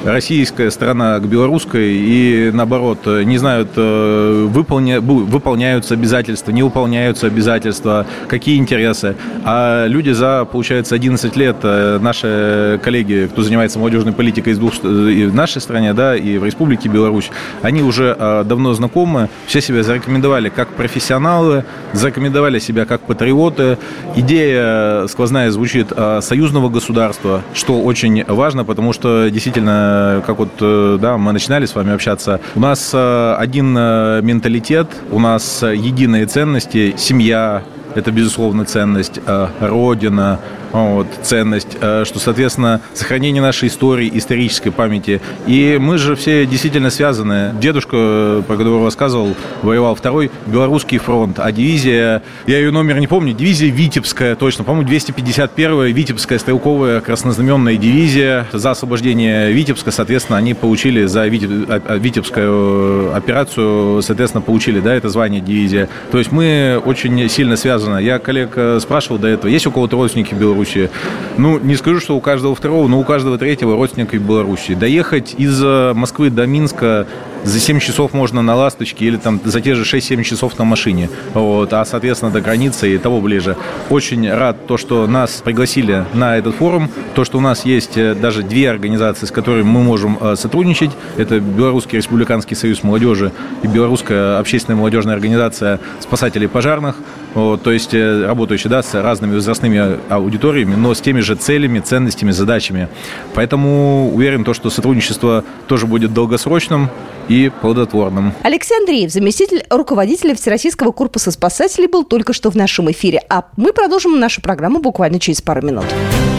российская 0.03 0.71
сторона 0.71 1.19
к 1.19 1.27
белорусской 1.27 1.93
и 1.93 2.51
наоборот 2.53 2.99
не 3.05 3.37
знают, 3.37 3.69
выполня, 3.75 5.01
выполняются 5.01 5.93
обязательства, 5.93 6.51
не 6.51 6.63
выполняются 6.63 7.27
обязательства, 7.27 8.05
какие 8.27 8.57
интересы. 8.57 9.15
А 9.43 9.85
люди 9.87 10.11
за, 10.11 10.45
получается, 10.45 10.95
11 10.95 11.35
лет, 11.35 11.57
наши 11.63 12.79
коллеги, 12.83 13.29
кто 13.31 13.41
занимается 13.41 13.79
молодежной 13.79 14.13
политикой 14.13 14.53
из 14.53 14.57
двух, 14.57 14.73
и 14.83 15.25
в 15.25 15.35
нашей 15.35 15.61
стране, 15.61 15.93
да, 15.93 16.15
и 16.15 16.37
в 16.37 16.45
Республике 16.45 16.89
Беларусь, 16.89 17.29
они 17.61 17.81
уже 17.81 18.15
давно 18.45 18.73
знакомы, 18.73 19.29
все 19.47 19.61
себя 19.61 19.83
зарекомендовали 19.83 20.49
как 20.49 20.69
профессионалы, 20.69 21.65
зарекомендовали 21.93 22.59
себя 22.59 22.85
как 22.85 23.01
патриоты. 23.01 23.77
Идея 24.15 25.07
сквозная 25.07 25.51
звучит 25.51 25.91
союзного 26.21 26.69
государства, 26.69 27.43
что 27.53 27.81
очень 27.81 28.23
важно, 28.25 28.63
потому 28.63 28.93
что 28.93 29.29
действительно, 29.29 29.88
как 30.25 30.37
вот 30.37 30.49
э, 30.61 30.97
да, 31.01 31.17
мы 31.17 31.31
начинали 31.31 31.65
с 31.65 31.75
вами 31.75 31.93
общаться, 31.93 32.39
у 32.55 32.59
нас 32.59 32.91
э, 32.93 33.35
один 33.37 33.75
э, 33.77 34.21
менталитет, 34.21 34.87
у 35.11 35.19
нас 35.19 35.63
единые 35.63 36.25
ценности, 36.25 36.95
семья, 36.97 37.63
это, 37.95 38.11
безусловно, 38.11 38.65
ценность, 38.65 39.19
родина, 39.59 40.39
вот, 40.71 41.07
ценность, 41.23 41.77
э, 41.81 42.03
что, 42.05 42.19
соответственно, 42.19 42.81
сохранение 42.93 43.41
нашей 43.41 43.69
истории, 43.69 44.09
исторической 44.13 44.69
памяти. 44.69 45.21
И 45.47 45.77
мы 45.79 45.97
же 45.97 46.15
все 46.15 46.45
действительно 46.45 46.89
связаны. 46.89 47.53
Дедушка, 47.59 48.43
про 48.47 48.57
которого 48.57 48.85
рассказывал, 48.85 49.35
воевал 49.61 49.95
второй 49.95 50.31
Белорусский 50.45 50.97
фронт, 50.97 51.39
а 51.39 51.51
дивизия, 51.51 52.21
я 52.45 52.57
ее 52.57 52.71
номер 52.71 52.99
не 52.99 53.07
помню, 53.07 53.33
дивизия 53.33 53.69
Витебская, 53.69 54.35
точно, 54.35 54.63
по-моему, 54.63 54.89
251-я 54.89 55.91
Витебская 55.91 56.39
стрелковая 56.39 57.01
краснознаменная 57.01 57.77
дивизия. 57.77 58.45
За 58.53 58.71
освобождение 58.71 59.51
Витебска, 59.51 59.91
соответственно, 59.91 60.37
они 60.37 60.53
получили 60.53 61.05
за 61.05 61.27
Витебскую 61.27 63.15
операцию, 63.15 64.01
соответственно, 64.01 64.41
получили, 64.41 64.79
да, 64.79 64.93
это 64.93 65.09
звание 65.09 65.41
дивизия. 65.41 65.89
То 66.11 66.17
есть 66.17 66.31
мы 66.31 66.81
очень 66.85 67.27
сильно 67.29 67.55
связаны. 67.55 67.88
Я 67.97 68.19
коллег 68.19 68.51
э, 68.55 68.79
спрашивал 68.79 69.17
до 69.17 69.27
этого, 69.27 69.49
есть 69.49 69.65
у 69.65 69.71
кого-то 69.71 69.95
родственники 69.95 70.33
в? 70.33 70.39
Беларуси. 70.39 70.89
Ну, 71.37 71.59
не 71.59 71.75
скажу, 71.75 71.99
что 71.99 72.15
у 72.15 72.21
каждого 72.21 72.55
второго, 72.55 72.87
но 72.87 72.99
у 72.99 73.03
каждого 73.03 73.37
третьего 73.37 73.75
родственника 73.75 74.15
в 74.17 74.21
Беларуси. 74.21 74.73
Доехать 74.73 75.35
из 75.37 75.61
э, 75.63 75.93
Москвы 75.93 76.29
до 76.29 76.45
Минска 76.45 77.07
за 77.43 77.59
7 77.59 77.79
часов 77.79 78.13
можно 78.13 78.41
на 78.41 78.55
«Ласточке» 78.55 79.05
или 79.05 79.17
там 79.17 79.39
за 79.43 79.61
те 79.61 79.75
же 79.75 79.83
6-7 79.83 80.23
часов 80.23 80.57
на 80.57 80.65
машине. 80.65 81.09
Вот, 81.33 81.71
а, 81.73 81.85
соответственно, 81.85 82.31
до 82.31 82.41
границы 82.41 82.93
и 82.93 82.97
того 82.97 83.21
ближе. 83.21 83.55
Очень 83.89 84.31
рад 84.31 84.67
то, 84.67 84.77
что 84.77 85.07
нас 85.07 85.41
пригласили 85.43 86.05
на 86.13 86.37
этот 86.37 86.55
форум, 86.55 86.89
то, 87.15 87.23
что 87.23 87.37
у 87.37 87.41
нас 87.41 87.65
есть 87.65 87.97
э, 87.97 88.13
даже 88.13 88.43
две 88.43 88.69
организации, 88.69 89.25
с 89.25 89.31
которыми 89.31 89.63
мы 89.63 89.83
можем 89.83 90.17
э, 90.19 90.35
сотрудничать. 90.35 90.91
Это 91.17 91.39
Белорусский 91.39 91.97
республиканский 91.97 92.55
союз 92.55 92.83
молодежи 92.83 93.31
и 93.63 93.67
Белорусская 93.67 94.39
общественная 94.39 94.77
молодежная 94.77 95.15
организация 95.15 95.79
спасателей 95.99 96.47
пожарных. 96.47 96.95
Вот, 97.33 97.63
то 97.63 97.71
есть 97.71 97.93
э, 97.93 98.25
работающие 98.25 98.69
да, 98.69 98.83
с 98.83 98.93
разными 98.93 99.35
возрастными 99.35 99.99
аудиториями, 100.09 100.75
но 100.75 100.93
с 100.93 101.01
теми 101.01 101.21
же 101.21 101.35
целями, 101.35 101.79
ценностями, 101.79 102.31
задачами. 102.31 102.89
Поэтому 103.33 104.11
уверен, 104.13 104.43
то, 104.43 104.53
что 104.53 104.69
сотрудничество 104.69 105.43
тоже 105.67 105.87
будет 105.87 106.13
долгосрочным 106.13 106.89
и 107.29 107.49
плодотворным. 107.61 108.33
Алексей 108.43 108.77
Андреев, 108.77 109.11
заместитель 109.11 109.63
руководителя 109.69 110.35
Всероссийского 110.35 110.91
корпуса 110.91 111.31
спасателей, 111.31 111.87
был 111.87 112.03
только 112.03 112.33
что 112.33 112.49
в 112.49 112.55
нашем 112.55 112.91
эфире. 112.91 113.21
А 113.29 113.45
мы 113.55 113.71
продолжим 113.71 114.19
нашу 114.19 114.41
программу 114.41 114.79
буквально 114.79 115.19
через 115.19 115.41
пару 115.41 115.61
минут. 115.61 115.85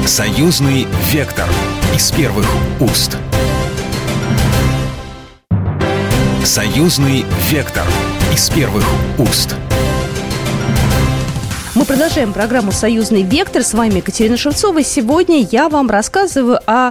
Союзный 0.04 0.86
вектор 1.10 1.48
из 1.94 2.10
первых 2.10 2.46
уст. 2.80 3.16
Союзный 6.44 7.24
вектор 7.50 7.84
из 8.34 8.50
первых 8.50 8.84
уст. 9.18 9.54
Мы 11.76 11.84
продолжаем 11.84 12.32
программу 12.32 12.72
«Союзный 12.72 13.22
вектор». 13.22 13.62
С 13.62 13.74
вами 13.74 13.98
Екатерина 13.98 14.36
Шевцова. 14.36 14.82
Сегодня 14.82 15.46
я 15.52 15.68
вам 15.68 15.88
рассказываю 15.88 16.58
о 16.66 16.90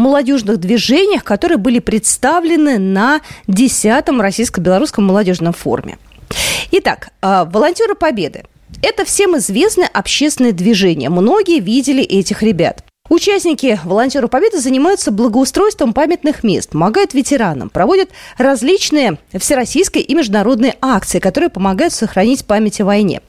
молодежных 0.00 0.58
движениях, 0.58 1.24
которые 1.24 1.58
были 1.58 1.78
представлены 1.78 2.78
на 2.78 3.20
10-м 3.46 4.20
Российско-Белорусском 4.20 5.04
молодежном 5.04 5.52
форуме. 5.52 5.98
Итак, 6.72 7.10
а, 7.20 7.44
волонтеры 7.44 7.94
Победы. 7.94 8.44
Это 8.82 9.04
всем 9.04 9.36
известное 9.36 9.88
общественное 9.92 10.52
движение. 10.52 11.10
Многие 11.10 11.60
видели 11.60 12.02
этих 12.02 12.42
ребят. 12.42 12.84
Участники 13.10 13.80
волонтеры 13.84 14.28
Победы 14.28 14.60
занимаются 14.60 15.10
благоустройством 15.10 15.92
памятных 15.92 16.44
мест, 16.44 16.70
помогают 16.70 17.12
ветеранам, 17.12 17.68
проводят 17.68 18.08
различные 18.38 19.18
всероссийские 19.36 20.04
и 20.04 20.14
международные 20.14 20.76
акции, 20.80 21.18
которые 21.18 21.50
помогают 21.50 21.92
сохранить 21.92 22.44
память 22.44 22.80
о 22.80 22.84
войне. 22.84 23.20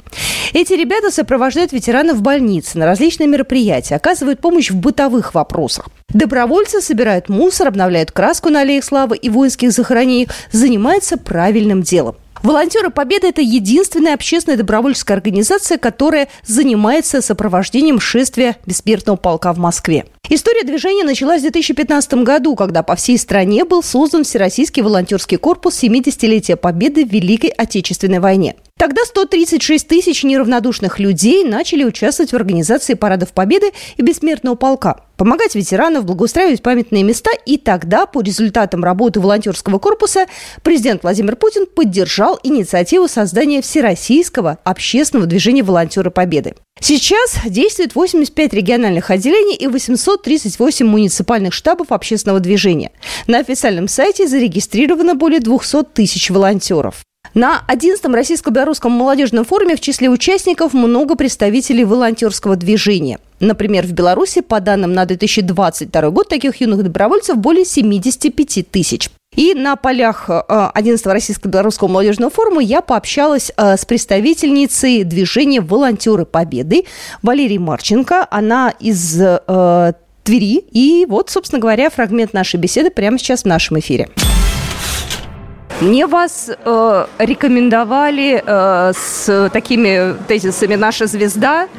Эти 0.53 0.73
ребята 0.73 1.09
сопровождают 1.09 1.71
ветеранов 1.71 2.17
в 2.17 2.21
больнице, 2.21 2.77
на 2.77 2.85
различные 2.85 3.25
мероприятия, 3.25 3.95
оказывают 3.95 4.39
помощь 4.39 4.69
в 4.69 4.75
бытовых 4.75 5.33
вопросах. 5.33 5.89
Добровольцы 6.09 6.79
собирают 6.79 7.27
мусор, 7.27 7.67
обновляют 7.67 8.11
краску 8.11 8.49
на 8.49 8.61
аллеях 8.61 8.83
славы 8.83 9.17
и 9.17 9.29
воинских 9.29 9.71
захоронениях, 9.71 10.29
занимаются 10.51 11.17
правильным 11.17 11.81
делом. 11.81 12.17
Волонтеры 12.43 12.89
Победы– 12.89 13.27
это 13.29 13.41
единственная 13.41 14.15
общественная 14.15 14.57
добровольческая 14.57 15.15
организация, 15.15 15.77
которая 15.77 16.27
занимается 16.43 17.21
сопровождением 17.21 17.99
шествия 17.99 18.57
бессмертного 18.65 19.15
полка 19.15 19.53
в 19.53 19.59
Москве. 19.59 20.05
История 20.33 20.63
движения 20.63 21.03
началась 21.03 21.39
в 21.39 21.41
2015 21.41 22.13
году, 22.23 22.55
когда 22.55 22.83
по 22.83 22.95
всей 22.95 23.17
стране 23.17 23.65
был 23.65 23.83
создан 23.83 24.23
Всероссийский 24.23 24.81
волонтерский 24.81 25.35
корпус 25.35 25.83
70-летия 25.83 26.55
Победы 26.55 27.05
в 27.05 27.11
Великой 27.11 27.49
Отечественной 27.49 28.19
войне. 28.19 28.55
Тогда 28.79 29.03
136 29.03 29.85
тысяч 29.85 30.23
неравнодушных 30.23 30.99
людей 30.99 31.43
начали 31.43 31.83
участвовать 31.83 32.31
в 32.31 32.35
организации 32.37 32.93
парадов 32.93 33.33
Победы 33.33 33.71
и 33.97 34.01
Бессмертного 34.03 34.55
полка, 34.55 35.01
помогать 35.17 35.53
ветеранам, 35.53 36.05
благоустраивать 36.05 36.63
памятные 36.63 37.03
места. 37.03 37.31
И 37.45 37.57
тогда, 37.57 38.05
по 38.05 38.21
результатам 38.21 38.85
работы 38.85 39.19
волонтерского 39.19 39.79
корпуса, 39.79 40.27
президент 40.63 41.03
Владимир 41.03 41.35
Путин 41.35 41.65
поддержал 41.65 42.39
инициативу 42.41 43.09
создания 43.09 43.61
Всероссийского 43.61 44.59
общественного 44.63 45.27
движения 45.27 45.61
«Волонтеры 45.61 46.09
Победы». 46.09 46.55
Сейчас 46.83 47.37
действует 47.45 47.93
85 47.93 48.53
региональных 48.53 49.11
отделений 49.11 49.55
и 49.55 49.67
838 49.67 50.83
муниципальных 50.83 51.53
штабов 51.53 51.91
общественного 51.91 52.39
движения. 52.39 52.91
На 53.27 53.37
официальном 53.37 53.87
сайте 53.87 54.27
зарегистрировано 54.27 55.13
более 55.13 55.39
200 55.39 55.83
тысяч 55.93 56.31
волонтеров. 56.31 57.03
На 57.35 57.63
11-м 57.69 58.15
Российско-Белорусском 58.15 58.91
молодежном 58.91 59.45
форуме 59.45 59.75
в 59.75 59.79
числе 59.79 60.09
участников 60.09 60.73
много 60.73 61.15
представителей 61.15 61.85
волонтерского 61.85 62.55
движения. 62.55 63.19
Например, 63.41 63.87
в 63.87 63.91
Беларуси, 63.91 64.41
по 64.41 64.59
данным 64.59 64.93
на 64.93 65.05
2022 65.05 66.09
год, 66.11 66.29
таких 66.29 66.61
юных 66.61 66.83
добровольцев 66.83 67.37
более 67.37 67.65
75 67.65 68.69
тысяч. 68.69 69.09
И 69.35 69.55
на 69.55 69.75
полях 69.77 70.29
11-го 70.29 71.09
э, 71.09 71.13
Российско-Белорусского 71.13 71.87
молодежного 71.87 72.29
форума 72.31 72.61
я 72.61 72.81
пообщалась 72.81 73.51
э, 73.57 73.77
с 73.77 73.85
представительницей 73.85 75.03
движения 75.03 75.59
«Волонтеры 75.61 76.25
Победы» 76.25 76.83
Валерией 77.23 77.57
Марченко. 77.57 78.27
Она 78.29 78.73
из 78.79 79.19
э, 79.19 79.93
Твери. 80.23 80.63
И 80.71 81.07
вот, 81.09 81.31
собственно 81.31 81.59
говоря, 81.59 81.89
фрагмент 81.89 82.33
нашей 82.33 82.57
беседы 82.59 82.91
прямо 82.91 83.17
сейчас 83.17 83.41
в 83.41 83.45
нашем 83.45 83.79
эфире. 83.79 84.09
Мне 85.79 86.05
вас 86.05 86.47
э, 86.47 87.05
рекомендовали 87.17 88.43
э, 88.45 88.93
с 88.95 89.49
такими 89.51 90.13
тезисами 90.27 90.75
«Наша 90.75 91.07
звезда», 91.07 91.69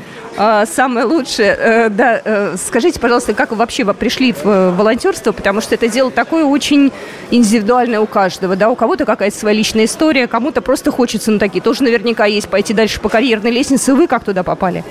самое 0.67 1.07
лучшее. 1.07 1.57
Э, 1.59 1.89
да, 1.89 2.21
э, 2.25 2.57
скажите, 2.57 2.99
пожалуйста, 2.99 3.35
как 3.35 3.51
вы 3.51 3.57
вообще 3.57 3.85
пришли 3.93 4.33
в 4.33 4.45
э, 4.45 4.71
волонтерство, 4.71 5.33
потому 5.33 5.61
что 5.61 5.75
это 5.75 5.89
дело 5.89 6.11
такое 6.11 6.45
очень 6.45 6.93
индивидуальное 7.31 8.01
у 8.01 8.07
каждого, 8.07 8.57
да, 8.57 8.71
у 8.71 8.77
кого-то 8.77 9.05
какая-то 9.05 9.37
своя 9.37 9.57
личная 9.57 9.85
история, 9.85 10.27
кому-то 10.27 10.63
просто 10.63 10.91
хочется, 10.91 11.31
ну, 11.31 11.39
такие 11.39 11.61
тоже 11.61 11.83
наверняка 11.83 12.27
есть, 12.27 12.49
пойти 12.49 12.73
дальше 12.75 13.01
по 13.01 13.09
карьерной 13.09 13.51
лестнице. 13.51 13.95
Вы 13.95 14.07
как 14.07 14.25
туда 14.25 14.43
попали? 14.43 14.85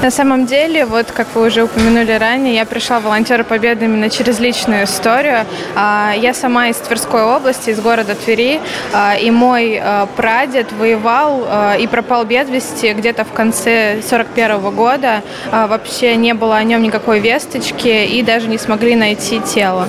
На 0.00 0.12
самом 0.12 0.46
деле, 0.46 0.86
вот 0.86 1.10
как 1.10 1.26
вы 1.34 1.48
уже 1.48 1.64
упомянули 1.64 2.12
ранее, 2.12 2.54
я 2.54 2.64
пришла 2.64 3.00
в 3.00 3.02
волонтеры 3.02 3.42
Победы 3.42 3.86
именно 3.86 4.08
через 4.08 4.38
личную 4.38 4.84
историю. 4.84 5.44
А, 5.74 6.14
я 6.16 6.34
сама 6.34 6.68
из 6.68 6.76
Тверской 6.76 7.24
области, 7.24 7.70
из 7.70 7.80
города 7.80 8.14
Твери, 8.14 8.60
а, 8.92 9.16
и 9.16 9.32
мой 9.32 9.76
а, 9.82 10.06
прадед 10.06 10.72
воевал 10.72 11.48
и 11.80 11.86
пропал 11.88 12.24
без 12.24 12.48
вести 12.48 12.92
где-то 12.92 13.24
в 13.24 13.32
конце 13.32 14.00
41 14.08 14.70
года. 14.70 15.22
Вообще 15.50 16.14
не 16.14 16.32
было 16.32 16.56
о 16.56 16.62
нем 16.62 16.80
никакой 16.82 17.18
весточки 17.18 18.06
и 18.06 18.22
даже 18.22 18.46
не 18.46 18.58
смогли 18.58 18.94
найти 18.94 19.40
тело. 19.40 19.88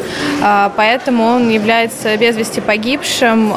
Поэтому 0.75 1.25
он 1.25 1.49
является 1.49 2.17
без 2.17 2.35
вести 2.35 2.61
погибшим. 2.61 3.53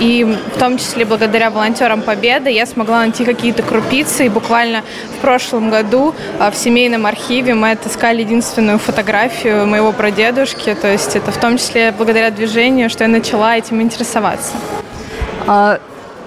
И 0.00 0.24
в 0.54 0.58
том 0.58 0.78
числе 0.78 1.04
благодаря 1.04 1.50
волонтерам 1.50 2.00
Победы 2.00 2.50
я 2.50 2.64
смогла 2.64 3.00
найти 3.00 3.24
какие-то 3.24 3.62
крупицы. 3.62 4.26
И 4.26 4.28
буквально 4.28 4.82
в 5.18 5.20
прошлом 5.20 5.70
году 5.70 5.81
году 5.82 6.14
в 6.38 6.54
семейном 6.54 7.06
архиве 7.06 7.54
мы 7.54 7.72
отыскали 7.72 8.20
единственную 8.20 8.78
фотографию 8.78 9.66
моего 9.66 9.92
прадедушки. 9.92 10.76
То 10.80 10.90
есть 10.90 11.16
это 11.16 11.30
в 11.30 11.36
том 11.38 11.58
числе 11.58 11.92
благодаря 11.92 12.30
движению, 12.30 12.90
что 12.90 13.04
я 13.04 13.08
начала 13.08 13.56
этим 13.56 13.80
интересоваться. 13.82 14.52
А 15.46 15.80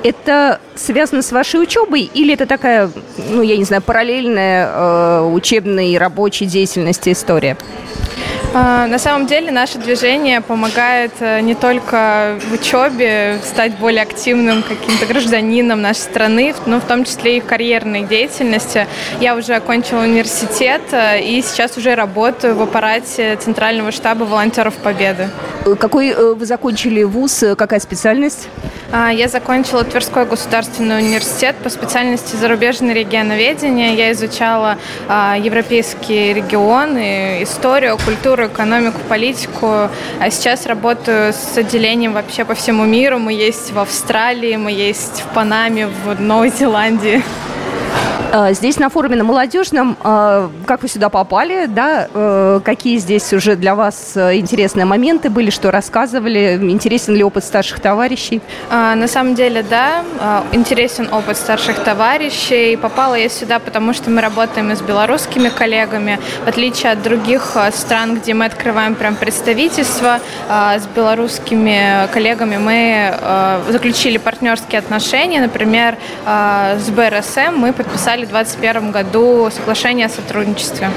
это 0.04 0.60
связано 0.76 1.22
с 1.22 1.32
вашей 1.32 1.62
учебой 1.62 2.02
или 2.02 2.34
это 2.34 2.46
такая, 2.46 2.92
ну, 3.30 3.42
я 3.42 3.58
не 3.58 3.64
знаю, 3.64 3.82
параллельная 3.82 4.70
э, 4.72 5.32
учебной 5.34 5.90
и 5.90 5.98
рабочей 5.98 6.46
деятельности 6.46 7.12
история? 7.12 7.58
А, 8.58 8.88
на 8.88 9.00
самом 9.00 9.28
деле 9.28 9.52
наше 9.52 9.80
движение 9.80 10.40
помогает 10.40 11.12
э, 11.20 11.42
не 11.42 11.56
только 11.56 12.40
в 12.48 12.54
учебе 12.54 13.38
стать 13.44 13.78
более 13.78 14.02
активным 14.02 14.64
каким-то 14.64 15.06
гражданином 15.06 15.82
нашей 15.82 16.00
страны, 16.00 16.56
но 16.66 16.80
в 16.80 16.86
том 16.86 17.04
числе 17.04 17.36
и 17.36 17.42
в 17.42 17.46
карьерной 17.46 18.04
деятельности. 18.04 18.88
Я 19.20 19.36
уже 19.36 19.56
окончила 19.56 20.04
университет 20.04 20.84
э, 20.94 21.22
и 21.22 21.42
сейчас 21.42 21.76
уже 21.76 21.96
работаю 21.96 22.56
в 22.56 22.62
аппарате 22.62 23.36
Центрального 23.36 23.92
штаба 23.92 24.24
волонтеров 24.24 24.76
Победы. 24.76 25.28
Какой 25.78 26.12
э, 26.12 26.34
вы 26.34 26.46
закончили 26.46 27.04
вуз, 27.04 27.44
какая 27.58 27.82
специальность? 27.82 28.48
А, 28.92 29.10
я 29.12 29.28
закончила 29.28 29.84
Тверской 29.84 30.26
государственный 30.26 31.00
университет 31.00 31.56
по 31.58 31.70
специальности 31.70 32.36
зарубежное 32.36 32.94
регионоведение. 32.94 33.96
Я 33.96 34.12
изучала 34.12 34.78
а, 35.08 35.36
европейские 35.38 36.34
регионы, 36.34 37.44
историю, 37.44 37.98
культуру, 37.98 38.45
экономику, 38.48 39.00
политику. 39.08 39.90
А 40.20 40.30
сейчас 40.30 40.66
работаю 40.66 41.34
с 41.34 41.58
отделением 41.58 42.14
вообще 42.14 42.46
по 42.46 42.56
всему 42.56 42.86
миру. 42.86 43.20
Мы 43.20 43.34
есть 43.34 43.72
в 43.72 43.80
Австралии, 43.80 44.56
мы 44.56 44.72
есть 44.72 45.22
в 45.22 45.34
Панаме, 45.34 45.88
в 45.88 46.20
Новой 46.20 46.50
Зеландии. 46.50 47.24
А, 48.38 48.52
здесь 48.52 48.78
на 48.80 48.90
форуме 48.90 49.16
на 49.16 49.24
молодежном, 49.24 49.96
а, 50.04 50.52
как 50.66 50.82
вы 50.82 50.90
сюда 50.90 51.08
попали, 51.08 51.68
да, 51.68 52.10
э, 52.14 52.60
какие 52.66 52.98
здесь 52.98 53.32
уже 53.32 53.56
для 53.56 53.76
вас 53.76 54.12
э, 54.16 54.36
интересные 54.36 54.84
моменты 54.84 55.30
были, 55.30 55.50
что 55.50 55.72
рассказывали, 55.72 56.60
интересен 56.62 57.16
ли 57.16 57.24
опыт 57.24 57.46
старших 57.46 57.80
товарищей? 57.80 58.42
А, 58.70 58.94
на 58.96 59.08
самом 59.08 59.36
деле, 59.36 59.64
да, 59.64 60.04
интересен 60.52 61.08
опыт 61.14 61.38
старших 61.38 61.80
товарищей. 61.80 62.76
Попала 62.76 63.16
я 63.16 63.30
сюда, 63.30 63.60
потому 63.60 63.94
что 63.94 64.10
мы 64.10 64.20
работаем 64.20 64.76
с 64.76 64.82
белорусскими 64.82 65.48
коллегами, 65.48 66.20
в 66.44 66.50
отличие 66.50 66.92
от 66.92 67.02
других 67.02 67.56
стран, 67.72 68.16
где 68.18 68.34
мы 68.34 68.44
открываем 68.46 68.96
прям 68.96 69.16
представительство, 69.16 70.20
с 70.50 70.86
белорусскими 70.94 72.10
коллегами 72.12 72.58
мы 72.58 73.14
заключили 73.72 74.18
партнерские 74.18 74.80
отношения, 74.80 75.40
например, 75.40 75.98
с 76.26 76.90
БРСМ 76.90 77.56
мы 77.56 77.72
подписали 77.72 78.25
в 78.26 78.32
2021 78.32 78.92
году 78.92 79.50
соглашение 79.52 80.08
о 80.08 80.10
сотрудничестве. 80.10 80.90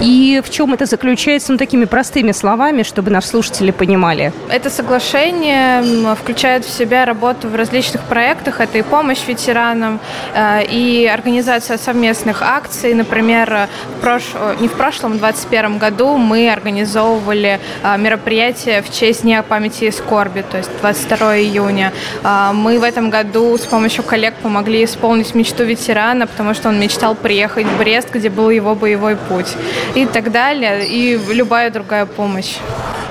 И 0.00 0.40
в 0.44 0.50
чем 0.50 0.74
это 0.74 0.86
заключается, 0.86 1.50
ну, 1.52 1.58
такими 1.58 1.84
простыми 1.84 2.32
словами, 2.32 2.84
чтобы 2.84 3.10
наши 3.10 3.28
слушатели 3.28 3.72
понимали? 3.72 4.32
Это 4.48 4.70
соглашение 4.70 5.82
включает 6.14 6.64
в 6.64 6.70
себя 6.70 7.04
работу 7.04 7.48
в 7.48 7.54
различных 7.56 8.02
проектах. 8.02 8.60
Это 8.60 8.78
и 8.78 8.82
помощь 8.82 9.26
ветеранам, 9.26 9.98
э, 10.34 10.64
и 10.64 11.10
организация 11.12 11.78
совместных 11.78 12.42
акций. 12.42 12.94
Например, 12.94 13.68
в 13.96 14.00
прош... 14.00 14.22
не 14.60 14.68
в 14.68 14.72
прошлом, 14.72 15.12
в 15.14 15.18
2021 15.18 15.78
году 15.78 16.16
мы 16.16 16.50
организовывали 16.50 17.58
э, 17.82 17.98
мероприятие 17.98 18.82
в 18.82 18.92
честь 18.92 19.22
Дня 19.22 19.42
памяти 19.42 19.84
и 19.84 19.90
скорби, 19.90 20.44
то 20.48 20.58
есть 20.58 20.70
22 20.80 21.38
июня. 21.38 21.92
Э, 22.22 22.52
мы 22.52 22.78
в 22.78 22.84
этом 22.84 23.10
году 23.10 23.58
с 23.58 23.66
помощью 23.66 24.04
коллег 24.04 24.34
помогли 24.42 24.84
исполнить 24.84 25.34
мечту 25.34 25.64
ветерана, 25.64 26.27
потому 26.30 26.54
что 26.54 26.68
он 26.68 26.80
мечтал 26.80 27.14
приехать 27.14 27.66
в 27.66 27.78
Брест, 27.78 28.08
где 28.12 28.30
был 28.30 28.50
его 28.50 28.74
боевой 28.74 29.16
путь 29.16 29.56
и 29.94 30.06
так 30.06 30.30
далее, 30.30 30.86
и 30.86 31.18
любая 31.32 31.70
другая 31.70 32.06
помощь. 32.06 32.56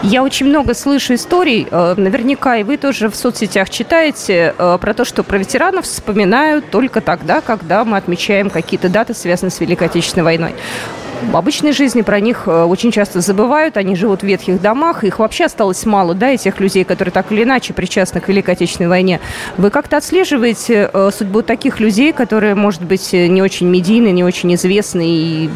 Я 0.04 0.24
очень 0.24 0.46
много 0.46 0.74
слышу 0.76 1.16
историй, 1.16 1.68
э, 1.70 1.96
наверняка 1.98 2.58
и 2.58 2.64
вы 2.64 2.78
тоже 2.78 3.10
в 3.10 3.16
соцсетях 3.16 3.70
читаете, 3.70 4.54
э, 4.58 4.78
про 4.80 4.94
то, 4.94 5.06
что 5.06 5.24
про 5.24 5.38
ветеранов 5.38 5.86
вспоминают 5.86 6.70
только 6.70 7.02
тогда, 7.02 7.42
когда 7.42 7.84
мы 7.84 7.98
отмечаем 7.98 8.50
какие-то 8.50 8.90
даты, 8.90 9.16
связанные 9.16 9.52
с 9.52 9.60
Великой 9.60 9.88
Отечественной 9.88 10.24
войной 10.24 10.56
обычной 11.34 11.72
жизни 11.72 12.02
про 12.02 12.20
них 12.20 12.44
э, 12.46 12.64
очень 12.64 12.92
часто 12.92 13.22
забывают. 13.22 13.78
Они 13.78 13.96
живут 13.96 14.22
в 14.22 14.24
ветхих 14.24 14.62
домах. 14.62 15.04
Их 15.04 15.20
вообще 15.20 15.46
осталось 15.46 15.86
мало, 15.86 16.14
да, 16.14 16.30
этих 16.30 16.60
людей, 16.60 16.84
которые 16.84 17.12
так 17.12 17.32
или 17.32 17.44
иначе 17.44 17.74
причастны 17.74 18.22
к 18.22 18.28
Великой 18.28 18.52
Отечественной 18.52 18.90
войне. 18.90 19.20
Вы 19.58 19.70
как-то 19.70 19.98
отслеживаете 19.98 20.90
э, 20.92 21.10
судьбу 21.16 21.42
таких 21.42 21.80
людей, 21.80 22.14
которые, 22.14 22.56
может 22.56 22.84
быть, 22.84 23.14
не 23.14 23.42
очень 23.42 23.68
медийны, 23.68 24.08
не 24.10 24.24
очень 24.24 24.54
известны? 24.56 25.06
И... 25.08 25.50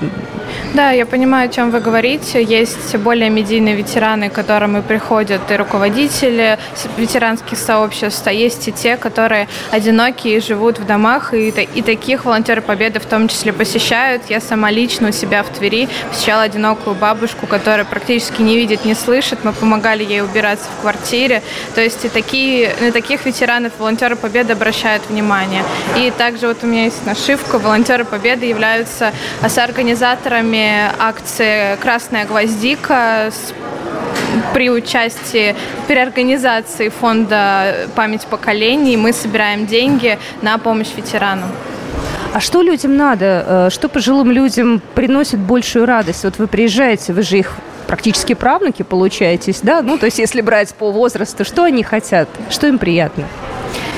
Да, 0.73 0.91
я 0.91 1.05
понимаю, 1.05 1.49
о 1.49 1.51
чем 1.51 1.71
вы 1.71 1.79
говорите. 1.79 2.43
Есть 2.43 2.95
более 2.97 3.29
медийные 3.29 3.75
ветераны, 3.75 4.29
к 4.29 4.33
которым 4.33 4.77
и 4.77 4.81
приходят 4.81 5.41
и 5.49 5.55
руководители 5.55 6.57
ветеранских 6.97 7.57
сообществ, 7.57 8.25
а 8.25 8.31
есть 8.31 8.67
и 8.67 8.71
те, 8.71 8.97
которые 8.97 9.47
одинокие 9.71 10.39
живут 10.39 10.79
в 10.79 10.85
домах, 10.85 11.33
и, 11.33 11.49
и 11.49 11.81
таких 11.81 12.25
волонтеры 12.25 12.61
Победы 12.61 12.99
в 12.99 13.05
том 13.05 13.27
числе 13.27 13.53
посещают. 13.53 14.23
Я 14.29 14.39
сама 14.39 14.71
лично 14.71 15.09
у 15.09 15.11
себя 15.11 15.43
в 15.43 15.50
Твери, 15.51 15.87
посещала 16.09 16.43
одинокую 16.43 16.95
бабушку, 16.95 17.47
которая 17.47 17.85
практически 17.85 18.41
не 18.41 18.55
видит, 18.55 18.85
не 18.85 18.95
слышит. 18.95 19.43
Мы 19.43 19.53
помогали 19.53 20.03
ей 20.03 20.21
убираться 20.21 20.65
в 20.77 20.81
квартире. 20.81 21.41
То 21.75 21.81
есть 21.81 22.03
и 22.05 22.09
такие, 22.09 22.73
на 22.79 22.91
таких 22.91 23.25
ветеранов 23.25 23.73
волонтеры 23.77 24.15
Победы 24.15 24.53
обращают 24.53 25.07
внимание. 25.09 25.63
И 25.97 26.11
также 26.17 26.47
вот 26.47 26.63
у 26.63 26.67
меня 26.67 26.85
есть 26.85 27.05
нашивка. 27.05 27.59
Волонтеры 27.59 28.05
Победы 28.05 28.45
являются 28.45 29.13
соорганизаторами 29.47 30.91
акции 30.99 31.75
«Красная 31.77 32.25
гвоздика» 32.25 33.31
с 33.31 33.53
при 34.53 34.69
участии 34.69 35.55
переорганизации 35.87 36.89
фонда 36.89 37.89
«Память 37.95 38.25
поколений» 38.27 38.97
мы 38.97 39.13
собираем 39.13 39.65
деньги 39.65 40.17
на 40.41 40.57
помощь 40.57 40.93
ветеранам. 40.95 41.51
А 42.33 42.39
что 42.39 42.61
людям 42.61 42.95
надо? 42.95 43.45
Э, 43.45 43.69
что 43.69 43.89
пожилым 43.89 44.31
людям 44.31 44.81
приносит 44.95 45.39
большую 45.39 45.85
радость? 45.85 46.23
Вот 46.23 46.37
вы 46.37 46.47
приезжаете, 46.47 47.11
вы 47.11 47.23
же 47.23 47.37
их 47.37 47.57
практически 47.87 48.33
правнуки 48.33 48.83
получаетесь, 48.83 49.59
да? 49.61 49.81
Ну, 49.81 49.97
то 49.97 50.05
есть 50.05 50.17
если 50.17 50.39
брать 50.39 50.73
по 50.73 50.91
возрасту, 50.91 51.43
что 51.43 51.63
они 51.63 51.83
хотят? 51.83 52.29
Что 52.49 52.67
им 52.67 52.77
приятно? 52.77 53.25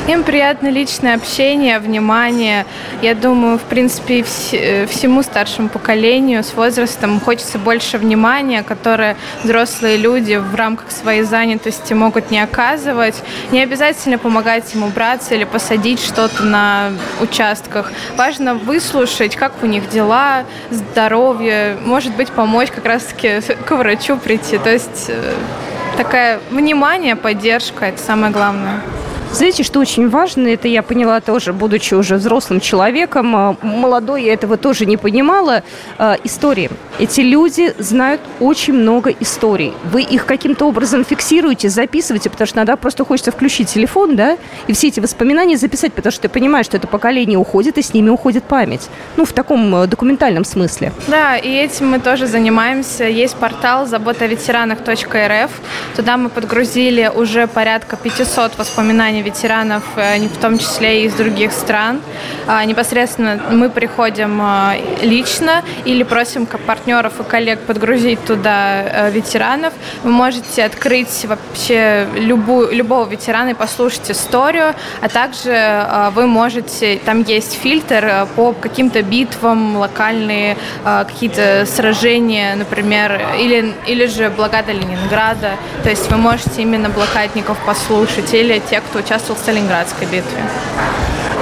Им 0.06 0.26
приятно 0.26 0.68
личное 0.68 1.16
общение, 1.16 1.80
внимание. 1.80 2.66
Я 3.02 3.16
думаю, 3.16 3.58
в 3.58 3.62
принципе, 3.62 4.24
вс 4.24 4.50
э, 4.52 4.86
всему 4.86 5.24
старшему 5.24 5.70
поколению 5.70 6.44
с 6.44 6.54
возрастом 6.56 7.22
хочется 7.22 7.58
больше 7.58 7.98
внимания, 7.98 8.64
которое 8.64 9.16
взрослые 9.44 9.96
люди 9.96 10.36
в 10.36 10.54
рамках 10.56 10.92
своей 10.92 11.22
занятости 11.22 11.94
могут 11.94 12.32
не 12.32 12.42
оказывать. 12.42 13.16
Не 13.54 13.64
обязательно 13.64 14.18
помогать 14.18 14.76
им 14.76 14.84
убраться 14.84 15.36
или 15.36 15.46
посадить 15.46 16.02
что-то 16.02 16.44
на 16.44 16.92
участках. 17.22 17.90
Важно 18.18 18.56
выслушать, 18.56 19.38
как 19.38 19.54
у 19.64 19.68
них 19.68 19.90
дела, 19.90 20.44
здоровье, 20.70 21.78
может 21.86 22.14
быть, 22.18 22.30
помочь 22.30 22.72
как 22.72 22.86
раз-таки 22.86 23.40
к 23.66 23.72
врачу 23.72 24.18
прийти. 24.18 24.58
То 24.58 24.70
есть 24.70 25.06
э, 25.08 25.34
такая 25.96 26.42
внимание, 26.50 27.16
поддержка– 27.16 27.86
это 27.88 28.02
самое 28.02 28.34
главное. 28.34 28.82
Знаете, 29.34 29.64
что 29.64 29.80
очень 29.80 30.10
важно, 30.10 30.48
это 30.48 30.68
я 30.68 30.84
поняла 30.84 31.20
тоже, 31.20 31.54
будучи 31.54 31.96
уже 31.96 32.18
взрослым 32.18 32.60
человеком, 32.60 33.36
а, 33.36 33.58
молодой 33.64 34.26
я 34.26 34.34
этого 34.34 34.58
тоже 34.58 34.86
не 34.86 34.96
понимала, 34.96 35.64
а, 35.98 36.18
истории. 36.24 36.70
Эти 37.00 37.22
люди 37.22 37.74
знают 37.80 38.22
очень 38.40 38.74
много 38.74 39.10
историй. 39.10 39.74
Вы 39.92 40.04
их 40.04 40.28
каким-то 40.28 40.66
образом 40.68 41.04
фиксируете, 41.04 41.70
записываете, 41.70 42.30
потому 42.30 42.46
что 42.46 42.58
иногда 42.58 42.76
просто 42.76 43.06
хочется 43.06 43.32
включить 43.32 43.70
телефон, 43.70 44.16
да, 44.16 44.38
и 44.68 44.74
все 44.74 44.90
эти 44.90 45.00
воспоминания 45.00 45.58
записать, 45.58 45.94
потому 45.94 46.12
что 46.12 46.22
ты 46.22 46.30
понимаешь, 46.30 46.68
что 46.68 46.78
это 46.78 46.88
поколение 46.88 47.40
уходит, 47.40 47.80
и 47.80 47.82
с 47.82 47.92
ними 47.92 48.12
уходит 48.12 48.44
память. 48.44 48.88
Ну, 49.18 49.26
в 49.26 49.34
таком 49.34 49.76
э, 49.76 49.88
документальном 49.88 50.46
смысле. 50.46 50.92
Да, 51.08 51.38
и 51.38 51.50
этим 51.50 51.90
мы 51.90 52.00
тоже 52.00 52.28
занимаемся. 52.28 53.06
Есть 53.06 53.36
портал 53.38 53.88
забота 53.88 54.28
ветеранах.рф. 54.28 55.52
Туда 55.96 56.18
мы 56.18 56.30
подгрузили 56.30 57.12
уже 57.14 57.48
порядка 57.48 57.98
500 57.98 58.60
воспоминаний 58.60 59.23
ветеранов, 59.24 59.84
э, 59.96 60.20
в 60.28 60.38
том 60.38 60.58
числе 60.58 61.04
и 61.04 61.06
из 61.06 61.14
других 61.14 61.52
стран. 61.52 62.02
А, 62.48 62.64
непосредственно 62.66 63.42
мы 63.52 63.70
приходим 63.70 64.42
э, 64.42 64.82
лично 65.02 65.64
или 65.86 66.04
просим 66.04 66.46
партнеров 66.46 67.20
и 67.20 67.24
коллег 67.24 67.60
подгрузить 67.62 68.24
туда 68.26 68.84
э, 68.84 69.12
ветеранов. 69.12 69.74
Вы 70.04 70.12
можете 70.12 70.64
открыть 70.64 71.26
вообще 71.26 72.08
любую, 72.16 72.76
любого 72.76 73.10
ветерана 73.10 73.50
и 73.50 73.54
послушать 73.54 74.12
историю, 74.12 74.76
а 75.02 75.10
также 75.10 76.12
вы 76.16 76.28
можете, 76.28 77.00
там 77.06 77.24
есть 77.24 77.54
фильтр 77.54 78.28
по 78.36 78.54
каким-то 78.54 79.02
битвам, 79.02 79.78
локальные 79.78 80.58
какие-то 80.84 81.66
сражения, 81.66 82.56
например, 82.56 83.22
или, 83.40 83.74
или 83.88 84.06
же 84.06 84.30
блокада 84.30 84.72
Ленинграда. 84.72 85.52
То 85.84 85.90
есть 85.90 86.10
вы 86.12 86.18
можете 86.18 86.62
именно 86.62 86.90
блокадников 86.90 87.58
послушать 87.66 88.34
или 88.34 88.62
те, 88.70 88.82
кто 88.82 89.00
участвовал 89.00 89.13
участвовал 89.14 89.40
в 89.40 89.44
Сталинградской 89.44 90.08
битве. 90.08 90.42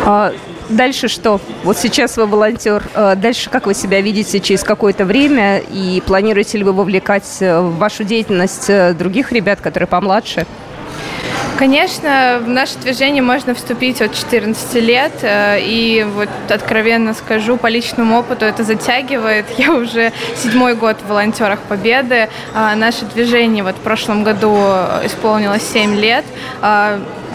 А, 0.06 0.34
дальше 0.68 1.08
что? 1.08 1.40
Вот 1.64 1.78
сейчас 1.78 2.18
вы 2.18 2.26
волонтер. 2.26 2.84
Э, 2.94 3.16
дальше 3.16 3.50
как 3.50 3.66
вы 3.66 3.74
себя 3.74 4.02
видите 4.02 4.42
через 4.42 4.64
какое-то 4.64 5.06
время? 5.06 5.60
И 5.60 6.04
планируете 6.06 6.58
ли 6.58 6.66
вы 6.66 6.74
вовлекать 6.74 7.38
э, 7.40 7.62
в 7.62 7.78
вашу 7.78 8.04
деятельность 8.04 8.70
э, 8.70 8.94
других 8.94 9.32
ребят, 9.32 9.62
которые 9.62 9.88
помладше? 9.88 10.46
Конечно, 11.62 12.42
в 12.44 12.50
наше 12.50 12.80
движение 12.80 13.22
можно 13.22 13.54
вступить 13.54 14.02
от 14.02 14.16
14 14.16 14.74
лет, 14.82 15.12
и 15.24 16.04
вот 16.16 16.28
откровенно 16.50 17.14
скажу, 17.14 17.56
по 17.56 17.68
личному 17.68 18.18
опыту 18.18 18.46
это 18.46 18.64
затягивает. 18.64 19.46
Я 19.60 19.72
уже 19.72 20.12
седьмой 20.36 20.74
год 20.74 20.98
в 21.06 21.08
волонтерах 21.08 21.60
Победы. 21.60 22.30
Наше 22.56 23.06
движение 23.06 23.64
вот 23.64 23.76
в 23.76 23.82
прошлом 23.82 24.24
году 24.24 24.56
исполнилось 25.04 25.62
7 25.72 25.98
лет. 25.98 26.26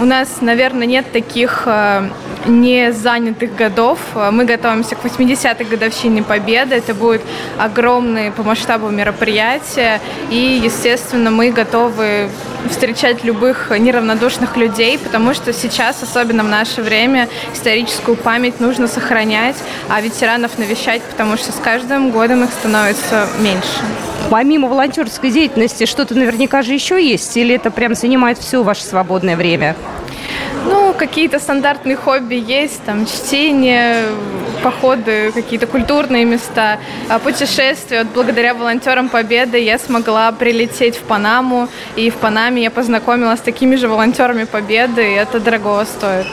У 0.00 0.04
нас, 0.04 0.40
наверное, 0.40 0.88
нет 0.88 1.06
таких 1.12 1.68
не 2.46 2.92
занятых 2.92 3.54
годов. 3.54 4.00
Мы 4.32 4.44
готовимся 4.44 4.96
к 4.96 5.04
80-й 5.04 5.64
годовщине 5.64 6.24
Победы. 6.24 6.74
Это 6.74 6.94
будет 6.94 7.22
огромное 7.58 8.32
по 8.32 8.42
масштабу 8.42 8.88
мероприятие. 8.88 10.00
И, 10.30 10.60
естественно, 10.64 11.30
мы 11.30 11.52
готовы 11.52 12.28
встречать 12.70 13.22
любых 13.22 13.70
неравнодушных 13.70 14.15
людей, 14.56 14.98
потому 14.98 15.34
что 15.34 15.52
сейчас, 15.52 16.02
особенно 16.02 16.42
в 16.44 16.48
наше 16.48 16.82
время, 16.82 17.28
историческую 17.52 18.16
память 18.16 18.60
нужно 18.60 18.88
сохранять, 18.88 19.56
а 19.88 20.00
ветеранов 20.00 20.58
навещать, 20.58 21.02
потому 21.02 21.36
что 21.36 21.52
с 21.52 21.56
каждым 21.56 22.10
годом 22.10 22.44
их 22.44 22.50
становится 22.50 23.28
меньше. 23.40 23.80
Помимо 24.30 24.68
волонтерской 24.68 25.30
деятельности, 25.30 25.86
что-то 25.86 26.14
наверняка 26.14 26.62
же 26.62 26.72
еще 26.72 27.02
есть? 27.02 27.36
Или 27.36 27.54
это 27.54 27.70
прям 27.70 27.94
занимает 27.94 28.38
все 28.38 28.62
ваше 28.62 28.82
свободное 28.82 29.36
время? 29.36 29.76
Какие-то 30.98 31.38
стандартные 31.38 31.96
хобби 31.96 32.36
есть, 32.36 32.82
там, 32.84 33.06
чтение, 33.06 34.04
походы, 34.62 35.30
какие-то 35.32 35.66
культурные 35.66 36.24
места, 36.24 36.78
а 37.08 37.18
путешествия. 37.18 38.04
Вот 38.04 38.12
благодаря 38.14 38.54
волонтерам 38.54 39.08
Победы 39.08 39.58
я 39.58 39.78
смогла 39.78 40.32
прилететь 40.32 40.96
в 40.96 41.02
Панаму, 41.02 41.68
и 41.96 42.10
в 42.10 42.16
Панаме 42.16 42.62
я 42.62 42.70
познакомилась 42.70 43.40
с 43.40 43.42
такими 43.42 43.76
же 43.76 43.88
волонтерами 43.88 44.44
Победы, 44.44 45.02
и 45.02 45.14
это 45.14 45.38
дорого 45.38 45.84
стоит. 45.84 46.26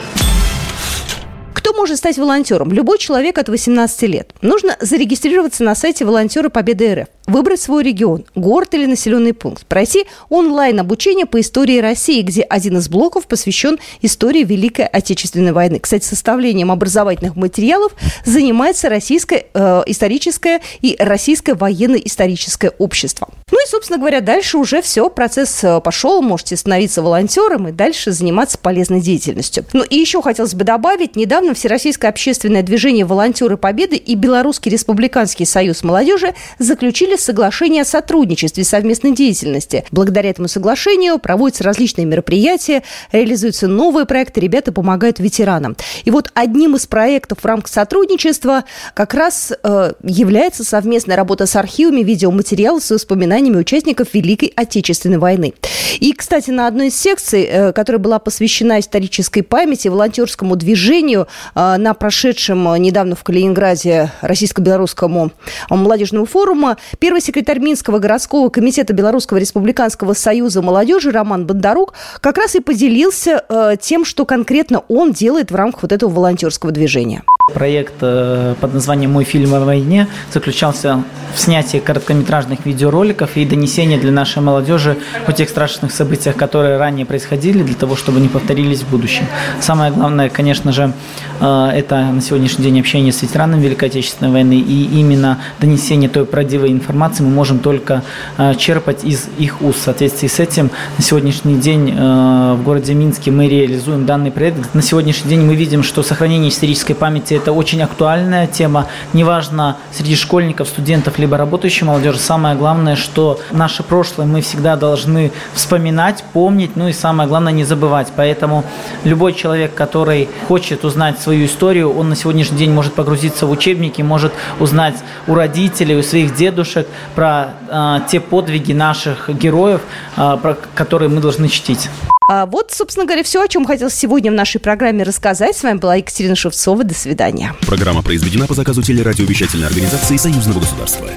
Кто 1.53 1.73
может 1.73 1.97
стать 1.97 2.17
волонтером? 2.17 2.71
Любой 2.71 2.97
человек 2.97 3.37
от 3.37 3.49
18 3.49 4.01
лет. 4.03 4.31
Нужно 4.41 4.77
зарегистрироваться 4.79 5.63
на 5.63 5.75
сайте 5.75 6.05
волонтеры 6.05 6.49
Победы 6.49 6.95
РФ 6.95 7.07
выбрать 7.33 7.59
свой 7.59 7.83
регион, 7.83 8.25
город 8.35 8.73
или 8.73 8.85
населенный 8.85 9.33
пункт, 9.33 9.65
пройти 9.65 10.05
онлайн-обучение 10.29 11.25
по 11.25 11.39
истории 11.41 11.79
России, 11.79 12.21
где 12.21 12.43
один 12.43 12.77
из 12.77 12.87
блоков 12.89 13.27
посвящен 13.27 13.79
истории 14.01 14.43
Великой 14.43 14.85
Отечественной 14.85 15.51
войны. 15.51 15.79
Кстати, 15.79 16.05
составлением 16.05 16.71
образовательных 16.71 17.35
материалов 17.35 17.93
занимается 18.23 18.87
Российское 18.87 19.47
э, 19.53 19.83
историческое 19.87 20.61
и 20.81 20.95
Российское 20.99 21.55
военно-историческое 21.55 22.71
общество. 22.77 23.27
Ну 23.51 23.57
и, 23.63 23.67
собственно 23.67 23.97
говоря, 23.97 24.21
дальше 24.21 24.57
уже 24.57 24.81
все, 24.81 25.09
процесс 25.09 25.63
э, 25.63 25.81
пошел, 25.81 26.21
можете 26.21 26.55
становиться 26.55 27.01
волонтером 27.01 27.67
и 27.67 27.71
дальше 27.71 28.11
заниматься 28.11 28.57
полезной 28.57 29.01
деятельностью. 29.01 29.65
Ну 29.73 29.83
и 29.83 29.95
еще 29.95 30.21
хотелось 30.21 30.53
бы 30.53 30.63
добавить, 30.63 31.15
недавно 31.15 31.53
Всероссийское 31.53 32.11
общественное 32.11 32.61
движение 32.61 33.05
«Волонтеры 33.05 33.57
Победы» 33.57 33.95
и 33.95 34.15
Белорусский 34.15 34.71
республиканский 34.71 35.45
союз 35.45 35.83
молодежи 35.83 36.35
заключили 36.59 36.83
заключили 36.83 37.15
соглашение 37.23 37.81
о 37.81 37.85
сотрудничестве 37.85 38.61
и 38.61 38.65
совместной 38.65 39.13
деятельности. 39.13 39.85
Благодаря 39.91 40.29
этому 40.29 40.47
соглашению 40.47 41.19
проводятся 41.19 41.63
различные 41.63 42.05
мероприятия, 42.05 42.83
реализуются 43.11 43.67
новые 43.67 44.05
проекты, 44.05 44.41
ребята 44.41 44.71
помогают 44.71 45.19
ветеранам. 45.19 45.75
И 46.03 46.11
вот 46.11 46.29
одним 46.33 46.75
из 46.75 46.85
проектов 46.85 47.39
в 47.39 47.45
рамках 47.45 47.69
сотрудничества 47.71 48.65
как 48.93 49.13
раз 49.13 49.53
э, 49.63 49.93
является 50.03 50.63
совместная 50.63 51.15
работа 51.15 51.45
с 51.45 51.55
архивами 51.55 52.01
видеоматериалов 52.01 52.83
с 52.83 52.91
воспоминаниями 52.91 53.57
участников 53.57 54.09
Великой 54.13 54.53
Отечественной 54.55 55.17
войны. 55.17 55.53
И, 55.99 56.13
кстати, 56.13 56.51
на 56.51 56.67
одной 56.67 56.87
из 56.87 56.99
секций, 56.99 57.43
э, 57.43 57.71
которая 57.73 57.99
была 57.99 58.19
посвящена 58.19 58.79
исторической 58.79 59.41
памяти, 59.41 59.87
волонтерскому 59.87 60.55
движению 60.55 61.27
э, 61.55 61.77
на 61.77 61.93
прошедшем 61.93 62.75
недавно 62.75 63.15
в 63.15 63.23
Калининграде 63.23 64.11
Российско-Белорусскому 64.21 65.31
молодежному 65.69 66.25
форума, 66.25 66.77
Первый 67.03 67.19
секретарь 67.19 67.59
Минского 67.59 67.99
городского 67.99 68.47
комитета 68.47 68.93
Белорусского 68.93 69.37
республиканского 69.37 70.13
союза 70.13 70.61
молодежи 70.61 71.11
Роман 71.11 71.45
Бондарук 71.45 71.93
как 72.21 72.37
раз 72.37 72.55
и 72.55 72.61
поделился 72.61 73.43
э, 73.49 73.75
тем, 73.77 74.05
что 74.05 74.25
конкретно 74.25 74.85
он 74.87 75.11
делает 75.11 75.51
в 75.51 75.55
рамках 75.55 75.81
вот 75.81 75.91
этого 75.91 76.09
волонтерского 76.09 76.71
движения. 76.71 77.23
Проект 77.51 77.95
э, 77.99 78.55
под 78.61 78.73
названием 78.73 79.11
«Мой 79.11 79.25
фильм 79.25 79.53
о 79.53 79.59
войне» 79.59 80.07
заключался 80.31 81.03
в 81.35 81.39
снятии 81.41 81.79
короткометражных 81.79 82.65
видеороликов 82.65 83.35
и 83.35 83.43
донесении 83.43 83.97
для 83.97 84.13
нашей 84.13 84.41
молодежи 84.41 84.97
о 85.27 85.33
тех 85.33 85.49
страшных 85.49 85.91
событиях, 85.91 86.37
которые 86.37 86.77
ранее 86.77 87.05
происходили, 87.05 87.61
для 87.61 87.75
того, 87.75 87.97
чтобы 87.97 88.21
не 88.21 88.29
повторились 88.29 88.83
в 88.83 88.89
будущем. 88.89 89.25
Самое 89.59 89.91
главное, 89.91 90.29
конечно 90.29 90.71
же, 90.71 90.93
э, 91.41 91.69
это 91.75 92.05
на 92.13 92.21
сегодняшний 92.21 92.63
день 92.63 92.79
общение 92.79 93.11
с 93.11 93.21
ветеранами 93.21 93.61
Великой 93.61 93.89
Отечественной 93.89 94.31
войны 94.31 94.53
и 94.53 94.97
именно 94.97 95.39
донесение 95.59 96.09
той 96.09 96.25
правдивой 96.25 96.71
информации 96.71 97.23
мы 97.23 97.31
можем 97.31 97.59
только 97.59 98.03
э, 98.37 98.55
черпать 98.55 99.03
из 99.03 99.27
их 99.37 99.61
уст. 99.61 99.81
В 99.81 99.83
соответствии 99.83 100.29
с 100.29 100.39
этим 100.39 100.71
на 100.97 101.03
сегодняшний 101.03 101.57
день 101.57 101.93
в 101.93 102.61
городе 102.63 102.93
Минске 102.93 103.31
мы 103.31 103.49
реализуем 103.49 104.05
данный 104.05 104.31
проект. 104.31 104.73
На 104.73 104.81
сегодняшний 104.81 105.31
день 105.31 105.41
мы 105.41 105.55
видим, 105.55 105.83
что 105.83 106.03
сохранение 106.03 106.49
исторической 106.49 106.93
памяти 106.93 107.32
это 107.35 107.51
очень 107.51 107.81
актуальная 107.81 108.47
тема. 108.47 108.87
Неважно, 109.13 109.77
среди 109.91 110.15
школьников, 110.15 110.67
студентов, 110.67 111.19
либо 111.19 111.37
работающей 111.37 111.85
молодежи, 111.85 112.19
самое 112.19 112.55
главное, 112.55 112.95
что 112.95 113.39
наше 113.51 113.83
прошлое 113.83 114.25
мы 114.25 114.41
всегда 114.41 114.75
должны 114.75 115.31
вспоминать, 115.53 116.23
помнить, 116.33 116.75
ну 116.75 116.87
и 116.87 116.93
самое 116.93 117.27
главное, 117.27 117.53
не 117.53 117.63
забывать. 117.63 118.07
Поэтому 118.15 118.63
любой 119.03 119.33
человек, 119.33 119.73
который 119.73 120.29
хочет 120.47 120.85
узнать 120.85 121.19
свою 121.19 121.45
историю, 121.45 121.93
он 121.93 122.09
на 122.09 122.15
сегодняшний 122.15 122.57
день 122.57 122.71
может 122.71 122.93
погрузиться 122.93 123.45
в 123.45 123.51
учебники, 123.51 124.01
может 124.01 124.33
узнать 124.59 124.95
у 125.27 125.35
родителей, 125.35 125.97
у 125.97 126.03
своих 126.03 126.35
дедушек 126.35 126.87
про 127.15 127.53
э, 127.69 127.99
те 128.09 128.19
подвиги 128.19 128.73
наших 128.73 129.29
героев, 129.29 129.81
э, 130.17 130.37
про 130.41 130.57
которые 130.75 131.09
мы 131.09 131.21
должны 131.21 131.47
чтить. 131.47 131.89
А 132.29 132.45
вот, 132.45 132.71
собственно 132.71 133.05
говоря, 133.05 133.23
все, 133.23 133.41
о 133.41 133.47
чем 133.47 133.65
хотел 133.65 133.89
сегодня 133.89 134.31
в 134.31 134.35
нашей 134.35 134.59
программе 134.59 135.03
рассказать. 135.03 135.55
С 135.55 135.63
вами 135.63 135.77
была 135.77 135.95
Екатерина 135.95 136.35
Шевцова. 136.35 136.83
До 136.83 136.93
свидания. 136.93 137.53
Программа 137.61 138.01
произведена 138.01 138.47
по 138.47 138.53
заказу 138.53 138.81
телерадиовещательной 138.81 139.67
организации 139.67 140.17
Союзного 140.17 140.59
государства. 140.59 141.07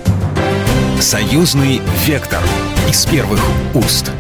Союзный 1.00 1.80
вектор 2.06 2.40
из 2.88 3.04
первых 3.06 3.40
уст. 3.74 4.10